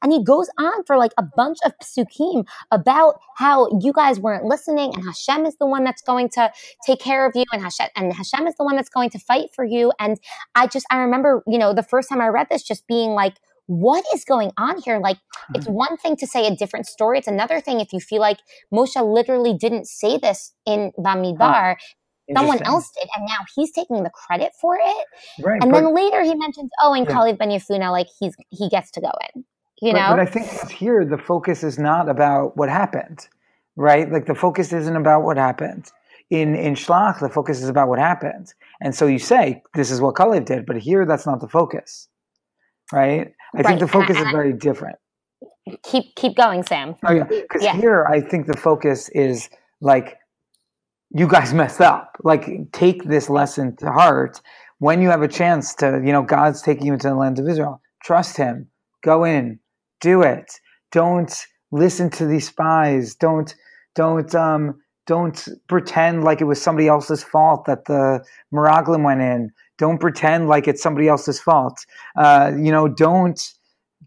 and 0.01 0.11
he 0.11 0.23
goes 0.23 0.49
on 0.57 0.83
for 0.85 0.97
like 0.97 1.11
a 1.17 1.23
bunch 1.35 1.57
of 1.65 1.73
psukim 1.81 2.45
about 2.71 3.19
how 3.37 3.67
you 3.81 3.93
guys 3.93 4.19
weren't 4.19 4.45
listening 4.45 4.93
and 4.93 5.03
Hashem 5.03 5.45
is 5.45 5.55
the 5.57 5.65
one 5.65 5.83
that's 5.83 6.01
going 6.01 6.29
to 6.29 6.51
take 6.85 6.99
care 6.99 7.25
of 7.27 7.33
you 7.35 7.45
and 7.51 7.61
Hashem, 7.61 7.87
and 7.95 8.13
Hashem 8.13 8.47
is 8.47 8.55
the 8.55 8.63
one 8.63 8.75
that's 8.75 8.89
going 8.89 9.09
to 9.11 9.19
fight 9.19 9.49
for 9.55 9.65
you. 9.65 9.91
And 9.99 10.19
I 10.55 10.67
just, 10.67 10.85
I 10.89 10.97
remember, 10.97 11.43
you 11.47 11.57
know, 11.57 11.73
the 11.73 11.83
first 11.83 12.09
time 12.09 12.21
I 12.21 12.27
read 12.27 12.47
this 12.49 12.63
just 12.63 12.87
being 12.87 13.11
like, 13.11 13.35
what 13.67 14.03
is 14.13 14.25
going 14.25 14.51
on 14.57 14.81
here? 14.81 14.99
Like, 14.99 15.17
it's 15.55 15.65
mm-hmm. 15.65 15.73
one 15.73 15.97
thing 15.97 16.17
to 16.17 16.27
say 16.27 16.45
a 16.45 16.55
different 16.55 16.85
story. 16.85 17.17
It's 17.17 17.29
another 17.29 17.61
thing 17.61 17.79
if 17.79 17.93
you 17.93 18.01
feel 18.01 18.19
like 18.19 18.39
Moshe 18.73 19.01
literally 19.01 19.53
didn't 19.53 19.87
say 19.87 20.17
this 20.17 20.53
in 20.65 20.91
Bamidbar 20.99 21.77
someone 22.35 22.61
else 22.63 22.89
did, 22.91 23.09
and 23.15 23.25
now 23.25 23.45
he's 23.55 23.71
taking 23.71 24.03
the 24.03 24.09
credit 24.09 24.51
for 24.59 24.75
it. 24.75 25.07
Right, 25.43 25.61
and 25.61 25.73
then 25.73 25.93
later 25.93 26.21
he 26.21 26.35
mentions, 26.35 26.69
oh, 26.81 26.93
and 26.93 27.05
yeah. 27.07 27.15
Kalev 27.15 27.37
Ben 27.37 27.49
Yefuna, 27.49 27.91
like 27.91 28.07
he's 28.19 28.35
he 28.49 28.69
gets 28.69 28.91
to 28.91 29.01
go 29.01 29.11
in. 29.33 29.43
You 29.81 29.93
know, 29.93 30.07
but 30.09 30.19
I 30.19 30.25
think 30.25 30.71
here 30.71 31.03
the 31.03 31.17
focus 31.17 31.63
is 31.63 31.77
not 31.77 32.07
about 32.07 32.55
what 32.55 32.69
happened, 32.69 33.27
right? 33.75 34.09
Like 34.09 34.27
the 34.27 34.35
focus 34.35 34.71
isn't 34.71 34.95
about 34.95 35.23
what 35.23 35.37
happened. 35.37 35.91
In 36.29 36.55
in 36.55 36.73
Shlach, 36.75 37.19
the 37.19 37.29
focus 37.29 37.61
is 37.61 37.67
about 37.69 37.89
what 37.89 37.99
happened, 37.99 38.53
and 38.81 38.95
so 38.95 39.07
you 39.07 39.19
say 39.19 39.61
this 39.73 39.91
is 39.91 39.99
what 39.99 40.15
Kalev 40.15 40.45
did, 40.45 40.65
but 40.65 40.77
here 40.77 41.05
that's 41.05 41.25
not 41.25 41.41
the 41.41 41.49
focus, 41.49 42.07
right? 42.91 43.33
I 43.53 43.57
right. 43.57 43.65
think 43.65 43.79
the 43.81 43.87
focus 43.87 44.17
is 44.17 44.31
very 44.31 44.53
different. 44.53 44.97
Keep 45.83 46.15
keep 46.15 46.35
going, 46.35 46.63
Sam. 46.63 46.95
Oh 47.05 47.13
yeah, 47.13 47.23
because 47.23 47.63
yeah. 47.63 47.75
here 47.75 48.05
I 48.05 48.21
think 48.21 48.47
the 48.47 48.57
focus 48.57 49.09
is 49.09 49.49
like 49.81 50.17
you 51.13 51.27
guys 51.27 51.53
messed 51.53 51.81
up. 51.81 52.17
Like, 52.23 52.71
take 52.71 53.03
this 53.03 53.29
lesson 53.29 53.75
to 53.77 53.91
heart. 53.91 54.41
When 54.79 55.01
you 55.01 55.09
have 55.09 55.21
a 55.21 55.27
chance 55.27 55.73
to, 55.75 56.01
you 56.03 56.11
know, 56.11 56.23
God's 56.23 56.61
taking 56.61 56.87
you 56.87 56.93
into 56.93 57.07
the 57.07 57.15
land 57.15 57.39
of 57.39 57.47
Israel, 57.47 57.81
trust 58.03 58.35
Him. 58.35 58.67
Go 59.03 59.23
in, 59.23 59.59
do 60.01 60.23
it. 60.23 60.59
Don't 60.91 61.33
listen 61.71 62.09
to 62.11 62.25
these 62.25 62.47
spies. 62.47 63.15
Don't, 63.15 63.53
don't, 63.95 64.33
um, 64.33 64.79
don't 65.05 65.47
pretend 65.67 66.23
like 66.23 66.41
it 66.41 66.45
was 66.45 66.61
somebody 66.61 66.87
else's 66.87 67.23
fault 67.23 67.65
that 67.65 67.85
the 67.85 68.25
Miraglim 68.53 69.03
went 69.03 69.21
in. 69.21 69.51
Don't 69.77 69.99
pretend 69.99 70.47
like 70.47 70.67
it's 70.67 70.81
somebody 70.81 71.07
else's 71.07 71.39
fault. 71.39 71.85
Uh, 72.17 72.51
you 72.55 72.71
know, 72.71 72.87
don't, 72.87 73.39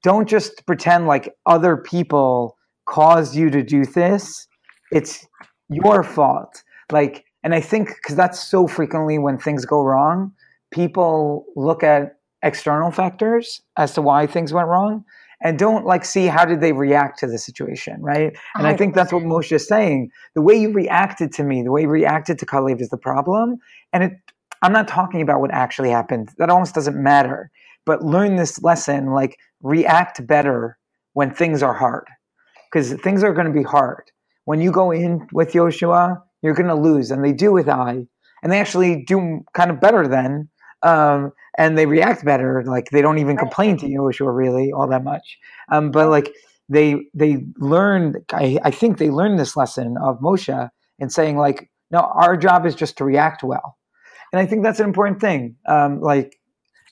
don't 0.03 0.29
just 0.29 0.67
pretend 0.67 1.07
like 1.07 1.35
other 1.45 1.77
people 1.77 2.57
caused 2.87 3.35
you 3.35 3.51
to 3.51 3.63
do 3.63 3.85
this. 3.85 4.47
It's 4.91 5.27
your 5.69 6.03
fault 6.03 6.63
like 6.91 7.25
and 7.43 7.55
i 7.55 7.61
think 7.61 7.89
because 7.89 8.17
that's 8.17 8.43
so 8.43 8.67
frequently 8.67 9.19
when 9.19 9.39
things 9.39 9.65
go 9.65 9.83
wrong 9.83 10.33
people 10.71 11.47
look 11.57 11.83
at 11.83 12.17
external 12.43 12.91
factors 12.91 13.61
as 13.77 13.95
to 13.95 14.03
why 14.03 14.27
things 14.27 14.53
went 14.53 14.69
wrong 14.69 15.05
and 15.43 15.59
don't 15.59 15.85
like 15.85 16.05
see 16.05 16.27
how 16.27 16.45
did 16.45 16.61
they 16.61 16.73
react 16.73 17.19
to 17.19 17.27
the 17.27 17.39
situation 17.39 18.01
right? 18.01 18.37
And 18.55 18.67
i 18.67 18.77
think 18.77 18.95
that's 18.95 19.13
what 19.13 19.23
moshe 19.23 19.53
is 19.53 19.67
saying. 19.67 20.11
The 20.35 20.43
way 20.43 20.57
you 20.57 20.73
reacted 20.73 21.33
to 21.33 21.45
me 21.45 21.63
the 21.63 21.71
way 21.71 21.83
you 21.83 21.89
reacted 21.89 22.39
to 22.39 22.47
kalev 22.47 22.81
is 22.81 22.89
the 22.89 22.97
problem. 22.97 23.59
And 23.93 24.05
it 24.05 24.13
i'm 24.63 24.73
not 24.73 24.89
talking 24.89 25.21
about 25.21 25.41
what 25.41 25.53
actually 25.53 25.91
happened. 25.91 26.31
That 26.39 26.51
almost 26.51 26.75
doesn't 26.75 27.01
matter. 27.01 27.51
But 27.85 28.03
learn 28.03 28.37
this 28.37 28.63
lesson 28.63 29.13
like 29.13 29.39
react 29.63 30.27
better 30.27 30.79
when 31.13 31.33
things 31.33 31.63
are 31.63 31.75
hard. 31.75 32.07
Because 32.71 32.93
things 32.95 33.23
are 33.23 33.33
going 33.33 33.47
to 33.47 33.53
be 33.53 33.63
hard. 33.63 34.11
When 34.45 34.61
you 34.61 34.71
go 34.71 34.91
in 34.91 35.27
with 35.33 35.53
Yoshua, 35.53 36.21
you're 36.43 36.55
going 36.55 36.69
to 36.69 36.75
lose. 36.75 37.11
And 37.11 37.25
they 37.25 37.33
do 37.33 37.53
with 37.53 37.69
I, 37.69 38.07
And 38.43 38.53
they 38.53 38.61
actually 38.61 39.05
do 39.05 39.45
kind 39.55 39.71
of 39.71 39.81
better 39.81 40.07
then. 40.07 40.49
Um, 40.83 41.33
and 41.59 41.77
they 41.77 41.87
react 41.87 42.25
better. 42.25 42.63
Like 42.65 42.91
they 42.91 43.03
don't 43.03 43.19
even 43.19 43.37
complain 43.37 43.77
to 43.79 43.89
you, 43.89 44.01
Yoshua 44.01 44.35
really 44.35 44.73
all 44.73 44.87
that 44.89 45.05
much. 45.05 45.39
Um, 45.71 45.91
but 45.91 46.11
like 46.11 46.33
they 46.69 46.97
they 47.15 47.45
learned, 47.57 48.19
I, 48.33 48.59
I 48.63 48.71
think 48.71 48.99
they 48.99 49.11
learned 49.11 49.39
this 49.39 49.57
lesson 49.57 49.97
of 50.03 50.21
Moshe 50.21 50.71
in 50.99 51.11
saying 51.11 51.39
like, 51.39 51.71
no, 51.91 52.01
our 52.01 52.37
job 52.37 52.67
is 52.67 52.75
just 52.75 52.99
to 52.99 53.05
react 53.05 53.43
well. 53.43 53.77
And 54.33 54.41
I 54.41 54.47
think 54.47 54.63
that's 54.63 54.81
an 54.81 54.87
important 54.87 55.21
thing. 55.21 55.57
Um, 55.67 56.01
like 56.01 56.39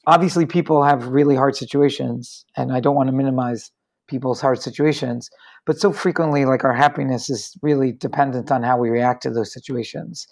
obviously 0.07 0.46
people 0.46 0.83
have 0.83 1.09
really 1.09 1.35
hard 1.35 1.57
situations 1.57 2.44
and 2.57 2.72
I 2.72 2.80
don't 2.80 2.94
want 2.94 3.09
to 3.09 3.12
minimize 3.12 3.70
people's 4.07 4.40
hard 4.40 4.61
situations 4.61 5.30
but 5.66 5.79
so 5.79 5.92
frequently 5.92 6.44
like 6.44 6.64
our 6.64 6.74
happiness 6.74 7.31
is 7.31 7.57
really 7.62 7.92
dependent 7.92 8.50
on 8.50 8.62
how 8.62 8.79
we 8.79 8.90
react 8.90 9.22
to 9.22 9.31
those 9.31 9.53
situations 9.53 10.27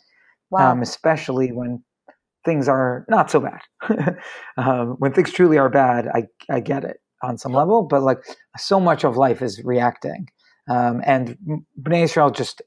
wow. 0.51 0.73
um, 0.73 0.83
especially 0.83 1.53
when 1.53 1.83
things 2.45 2.69
are 2.69 3.05
not 3.09 3.31
so 3.31 3.41
bad 3.41 4.17
um, 4.57 4.97
when 4.99 5.13
things 5.13 5.33
truly 5.33 5.59
are 5.59 5.71
bad 5.71 6.09
I, 6.09 6.25
I 6.51 6.61
get 6.61 6.85
it 6.85 6.99
on 7.23 7.39
some 7.39 7.53
level 7.53 7.83
but 7.83 8.03
like 8.03 8.19
so 8.57 8.81
much 8.81 9.05
of 9.05 9.17
life 9.17 9.43
is 9.43 9.63
reacting 9.65 10.29
um, 10.71 11.03
and 11.05 11.37
Bnei 11.81 12.05
Israel 12.05 12.31
just 12.31 12.63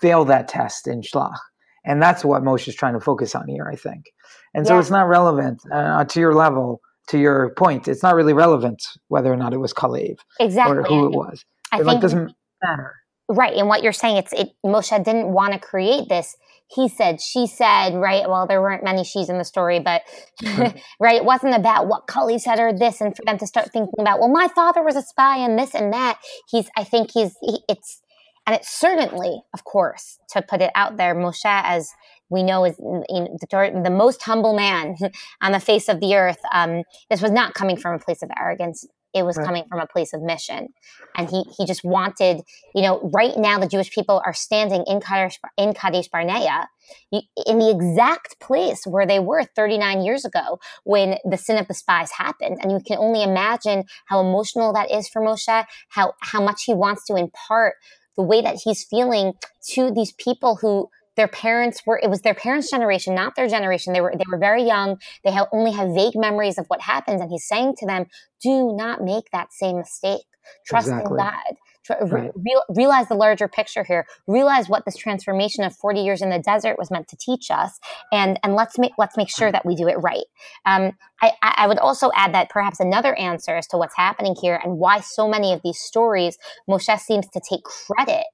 failed 0.00 0.28
that 0.28 0.48
test 0.48 0.86
in 0.86 1.00
Shlach 1.00 1.38
and 1.84 2.02
that's 2.02 2.24
what 2.24 2.42
Moshe 2.42 2.68
is 2.68 2.74
trying 2.74 2.94
to 2.94 3.00
focus 3.00 3.34
on 3.34 3.48
here 3.48 3.68
I 3.70 3.76
think 3.76 4.06
and 4.54 4.64
yeah. 4.64 4.70
so 4.70 4.78
it's 4.78 4.90
not 4.90 5.08
relevant 5.08 5.60
uh, 5.72 6.04
to 6.04 6.20
your 6.20 6.34
level 6.34 6.80
to 7.08 7.18
your 7.18 7.50
point, 7.54 7.88
it's 7.88 8.02
not 8.02 8.14
really 8.14 8.32
relevant 8.32 8.82
whether 9.08 9.32
or 9.32 9.36
not 9.36 9.52
it 9.52 9.58
was 9.58 9.72
Kalev 9.72 10.18
exactly. 10.40 10.78
or 10.78 10.82
who 10.82 11.06
it 11.06 11.12
was. 11.12 11.44
I 11.76 11.80
it 11.80 11.84
think, 11.84 11.94
like 11.94 12.00
doesn't 12.00 12.32
matter. 12.62 12.94
Right, 13.28 13.54
and 13.56 13.68
what 13.68 13.82
you're 13.82 13.92
saying, 13.92 14.18
it's 14.18 14.32
it. 14.32 14.50
Moshe 14.64 15.04
didn't 15.04 15.32
want 15.32 15.52
to 15.52 15.58
create 15.58 16.08
this. 16.08 16.36
He 16.68 16.88
said, 16.88 17.20
she 17.20 17.46
said, 17.46 17.94
right? 17.94 18.28
Well, 18.28 18.46
there 18.46 18.60
weren't 18.60 18.82
many 18.82 19.04
she's 19.04 19.28
in 19.28 19.38
the 19.38 19.44
story, 19.44 19.78
but 19.78 20.02
mm-hmm. 20.42 20.76
right, 21.00 21.16
it 21.16 21.24
wasn't 21.24 21.54
about 21.54 21.86
what 21.86 22.06
Kali 22.08 22.38
said 22.38 22.58
or 22.58 22.72
this, 22.72 23.00
and 23.00 23.16
for 23.16 23.24
them 23.24 23.38
to 23.38 23.46
start 23.46 23.72
thinking 23.72 24.00
about, 24.00 24.20
well, 24.20 24.28
my 24.28 24.48
father 24.48 24.82
was 24.82 24.96
a 24.96 25.02
spy 25.02 25.38
and 25.38 25.58
this 25.58 25.74
and 25.74 25.92
that. 25.92 26.18
He's, 26.48 26.68
I 26.76 26.84
think 26.84 27.10
he's, 27.12 27.36
he, 27.40 27.60
it's, 27.68 28.00
and 28.46 28.54
it's 28.54 28.68
certainly, 28.68 29.42
of 29.54 29.64
course, 29.64 30.18
to 30.30 30.42
put 30.42 30.60
it 30.60 30.70
out 30.74 30.96
there, 30.96 31.14
Moshe 31.14 31.44
as 31.44 31.90
we 32.28 32.42
know 32.42 32.64
is 32.64 32.76
the, 32.76 33.80
the, 33.84 33.90
most 33.90 34.22
humble 34.22 34.54
man 34.54 34.96
on 35.40 35.52
the 35.52 35.60
face 35.60 35.88
of 35.88 36.00
the 36.00 36.14
earth. 36.16 36.40
Um, 36.52 36.82
this 37.08 37.22
was 37.22 37.30
not 37.30 37.54
coming 37.54 37.76
from 37.76 37.94
a 37.94 37.98
place 37.98 38.22
of 38.22 38.30
arrogance. 38.38 38.86
It 39.16 39.24
was 39.24 39.38
right. 39.38 39.46
coming 39.46 39.64
from 39.68 39.80
a 39.80 39.86
place 39.86 40.12
of 40.12 40.22
mission. 40.22 40.68
And 41.16 41.30
he, 41.30 41.44
he 41.56 41.64
just 41.64 41.82
wanted, 41.82 42.42
you 42.74 42.82
know, 42.82 43.00
right 43.14 43.34
now 43.36 43.58
the 43.58 43.66
Jewish 43.66 43.90
people 43.90 44.22
are 44.26 44.34
standing 44.34 44.84
in 44.86 45.00
Kadesh, 45.00 45.38
in 45.56 45.72
Kadesh 45.72 46.08
Barnea, 46.08 46.68
in 47.10 47.58
the 47.58 47.70
exact 47.70 48.38
place 48.40 48.86
where 48.86 49.06
they 49.06 49.18
were 49.18 49.44
39 49.44 50.02
years 50.02 50.26
ago 50.26 50.60
when 50.84 51.16
the 51.24 51.38
sin 51.38 51.56
of 51.56 51.66
the 51.66 51.74
spies 51.74 52.10
happened. 52.12 52.58
And 52.60 52.70
you 52.70 52.80
can 52.86 52.98
only 52.98 53.22
imagine 53.22 53.84
how 54.04 54.20
emotional 54.20 54.74
that 54.74 54.90
is 54.90 55.08
for 55.08 55.22
Moshe, 55.22 55.64
how, 55.88 56.12
how 56.20 56.42
much 56.42 56.64
he 56.64 56.74
wants 56.74 57.06
to 57.06 57.16
impart 57.16 57.76
the 58.16 58.22
way 58.22 58.42
that 58.42 58.60
he's 58.62 58.84
feeling 58.84 59.32
to 59.70 59.90
these 59.90 60.12
people 60.12 60.56
who 60.56 60.90
their 61.16 61.28
parents 61.28 61.82
were 61.86 62.00
it 62.02 62.10
was 62.10 62.22
their 62.22 62.34
parents 62.34 62.70
generation 62.70 63.14
not 63.14 63.34
their 63.36 63.48
generation 63.48 63.92
they 63.92 64.00
were 64.00 64.14
they 64.16 64.24
were 64.30 64.38
very 64.38 64.62
young 64.62 64.98
they 65.24 65.30
have 65.30 65.46
only 65.52 65.72
have 65.72 65.94
vague 65.94 66.14
memories 66.16 66.58
of 66.58 66.66
what 66.68 66.80
happened 66.80 67.20
and 67.20 67.30
he's 67.30 67.46
saying 67.46 67.74
to 67.76 67.86
them 67.86 68.06
do 68.42 68.74
not 68.76 69.02
make 69.02 69.30
that 69.32 69.52
same 69.52 69.76
mistake 69.76 70.26
trust 70.66 70.88
exactly. 70.88 71.12
in 71.12 71.16
god 71.16 71.56
Right. 71.88 72.32
Real, 72.34 72.62
realize 72.68 73.08
the 73.08 73.14
larger 73.14 73.48
picture 73.48 73.84
here. 73.84 74.06
Realize 74.26 74.68
what 74.68 74.84
this 74.84 74.96
transformation 74.96 75.64
of 75.64 75.74
40 75.76 76.00
years 76.00 76.20
in 76.20 76.30
the 76.30 76.38
desert 76.38 76.78
was 76.78 76.90
meant 76.90 77.08
to 77.08 77.16
teach 77.16 77.50
us, 77.50 77.78
and 78.12 78.38
and 78.42 78.54
let's 78.54 78.78
make 78.78 78.92
let's 78.98 79.16
make 79.16 79.30
sure 79.30 79.52
that 79.52 79.64
we 79.64 79.76
do 79.76 79.86
it 79.88 79.96
right. 80.00 80.24
Um, 80.64 80.92
I, 81.22 81.32
I 81.42 81.66
would 81.66 81.78
also 81.78 82.10
add 82.14 82.34
that 82.34 82.50
perhaps 82.50 82.80
another 82.80 83.14
answer 83.14 83.56
as 83.56 83.66
to 83.68 83.78
what's 83.78 83.96
happening 83.96 84.34
here 84.40 84.60
and 84.62 84.78
why 84.78 85.00
so 85.00 85.28
many 85.28 85.52
of 85.52 85.60
these 85.62 85.78
stories 85.78 86.38
Moshe 86.68 86.98
seems 86.98 87.28
to 87.28 87.40
take 87.48 87.62
credit 87.62 88.24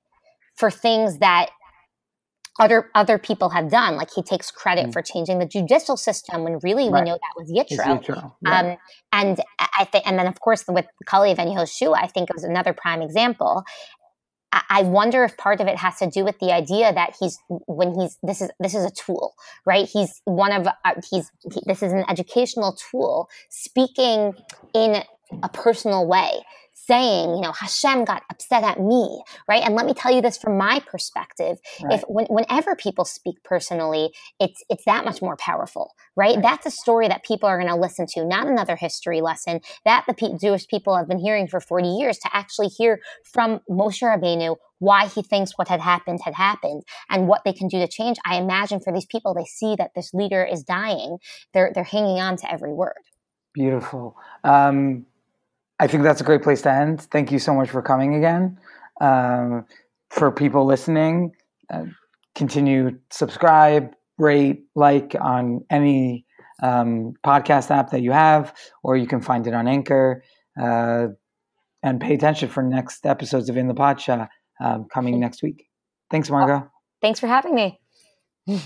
for 0.56 0.70
things 0.70 1.18
that 1.18 1.50
other 2.60 2.90
other 2.94 3.18
people 3.18 3.50
have 3.50 3.70
done. 3.70 3.96
Like 3.96 4.10
he 4.14 4.22
takes 4.22 4.50
credit 4.50 4.86
mm. 4.86 4.92
for 4.92 5.02
changing 5.02 5.38
the 5.38 5.46
judicial 5.46 5.96
system 5.96 6.44
when 6.44 6.58
really 6.62 6.88
right. 6.88 7.02
we 7.02 7.10
know 7.10 7.16
that 7.16 7.34
was 7.36 7.50
Yitro. 7.50 8.00
Yitro. 8.00 8.34
Um, 8.46 8.76
and 9.12 9.40
I 9.78 9.84
think, 9.84 10.06
and 10.06 10.18
then 10.18 10.26
of 10.26 10.38
course 10.40 10.64
with 10.68 10.86
Kalev 11.06 11.38
and 11.38 11.50
Yehoshua, 11.50 11.96
I 11.96 12.06
think 12.06 12.30
it 12.30 12.34
was 12.34 12.44
another 12.44 12.72
prime 12.72 13.02
example. 13.02 13.64
I 14.68 14.82
wonder 14.82 15.24
if 15.24 15.38
part 15.38 15.62
of 15.62 15.66
it 15.66 15.78
has 15.78 15.96
to 15.96 16.10
do 16.10 16.24
with 16.24 16.38
the 16.38 16.52
idea 16.52 16.92
that 16.92 17.14
he's 17.18 17.38
when 17.48 17.98
he's 17.98 18.18
this 18.22 18.42
is 18.42 18.50
this 18.60 18.74
is 18.74 18.84
a 18.84 18.90
tool, 18.90 19.32
right? 19.64 19.88
He's 19.90 20.20
one 20.24 20.52
of 20.52 20.66
uh, 20.66 20.94
he's 21.10 21.30
he, 21.50 21.62
this 21.66 21.82
is 21.82 21.92
an 21.92 22.04
educational 22.06 22.76
tool, 22.90 23.30
speaking 23.48 24.34
in 24.74 25.02
a 25.42 25.48
personal 25.48 26.06
way 26.06 26.42
saying, 26.86 27.30
you 27.34 27.40
know, 27.40 27.52
Hashem 27.52 28.04
got 28.04 28.22
upset 28.30 28.64
at 28.64 28.80
me, 28.80 29.22
right? 29.48 29.62
And 29.62 29.74
let 29.74 29.86
me 29.86 29.94
tell 29.94 30.12
you 30.12 30.20
this 30.20 30.36
from 30.36 30.58
my 30.58 30.80
perspective. 30.80 31.58
Right. 31.82 31.94
If 31.94 32.04
when, 32.08 32.26
whenever 32.26 32.74
people 32.74 33.04
speak 33.04 33.42
personally, 33.44 34.10
it's 34.40 34.62
it's 34.68 34.84
that 34.84 35.04
much 35.04 35.22
more 35.22 35.36
powerful, 35.36 35.92
right? 36.16 36.34
right. 36.34 36.42
That's 36.42 36.66
a 36.66 36.70
story 36.70 37.08
that 37.08 37.24
people 37.24 37.48
are 37.48 37.58
going 37.58 37.72
to 37.72 37.78
listen 37.78 38.06
to, 38.14 38.24
not 38.24 38.46
another 38.46 38.76
history 38.76 39.20
lesson 39.20 39.60
that 39.84 40.04
the 40.06 40.14
P- 40.14 40.36
Jewish 40.40 40.66
people 40.66 40.96
have 40.96 41.08
been 41.08 41.18
hearing 41.18 41.46
for 41.46 41.60
40 41.60 41.88
years 41.88 42.18
to 42.18 42.30
actually 42.32 42.68
hear 42.68 43.00
from 43.24 43.60
Moshe 43.70 44.02
Rabbeinu 44.02 44.56
why 44.78 45.06
he 45.06 45.22
thinks 45.22 45.56
what 45.56 45.68
had 45.68 45.80
happened 45.80 46.20
had 46.24 46.34
happened 46.34 46.82
and 47.08 47.28
what 47.28 47.42
they 47.44 47.52
can 47.52 47.68
do 47.68 47.78
to 47.78 47.86
change. 47.86 48.18
I 48.26 48.36
imagine 48.36 48.80
for 48.80 48.92
these 48.92 49.06
people, 49.06 49.32
they 49.32 49.44
see 49.44 49.76
that 49.76 49.92
this 49.94 50.12
leader 50.12 50.44
is 50.44 50.64
dying. 50.64 51.18
They're 51.54 51.70
they're 51.72 51.84
hanging 51.84 52.20
on 52.20 52.36
to 52.38 52.52
every 52.52 52.72
word. 52.72 52.98
Beautiful. 53.54 54.16
Um, 54.42 55.06
I 55.82 55.88
think 55.88 56.04
that's 56.04 56.20
a 56.20 56.24
great 56.24 56.42
place 56.42 56.62
to 56.62 56.70
end. 56.70 57.00
Thank 57.10 57.32
you 57.32 57.40
so 57.40 57.52
much 57.52 57.68
for 57.68 57.82
coming 57.82 58.14
again. 58.14 58.56
Um, 59.00 59.66
for 60.10 60.30
people 60.30 60.64
listening, 60.64 61.32
uh, 61.74 61.86
continue 62.36 63.00
subscribe, 63.10 63.92
rate, 64.16 64.62
like 64.76 65.16
on 65.20 65.64
any 65.70 66.24
um, 66.62 67.14
podcast 67.26 67.72
app 67.72 67.90
that 67.90 68.00
you 68.00 68.12
have, 68.12 68.54
or 68.84 68.96
you 68.96 69.08
can 69.08 69.20
find 69.20 69.44
it 69.48 69.54
on 69.54 69.66
Anchor. 69.66 70.22
Uh, 70.60 71.08
and 71.82 72.00
pay 72.00 72.14
attention 72.14 72.48
for 72.48 72.62
next 72.62 73.04
episodes 73.04 73.48
of 73.48 73.56
In 73.56 73.66
the 73.66 73.74
Parsha 73.74 74.28
um, 74.60 74.86
coming 74.94 75.18
next 75.18 75.42
week. 75.42 75.64
Thanks, 76.12 76.30
Margot. 76.30 76.70
Thanks 77.00 77.18
for 77.18 77.26
having 77.26 77.56
me. 77.56 77.80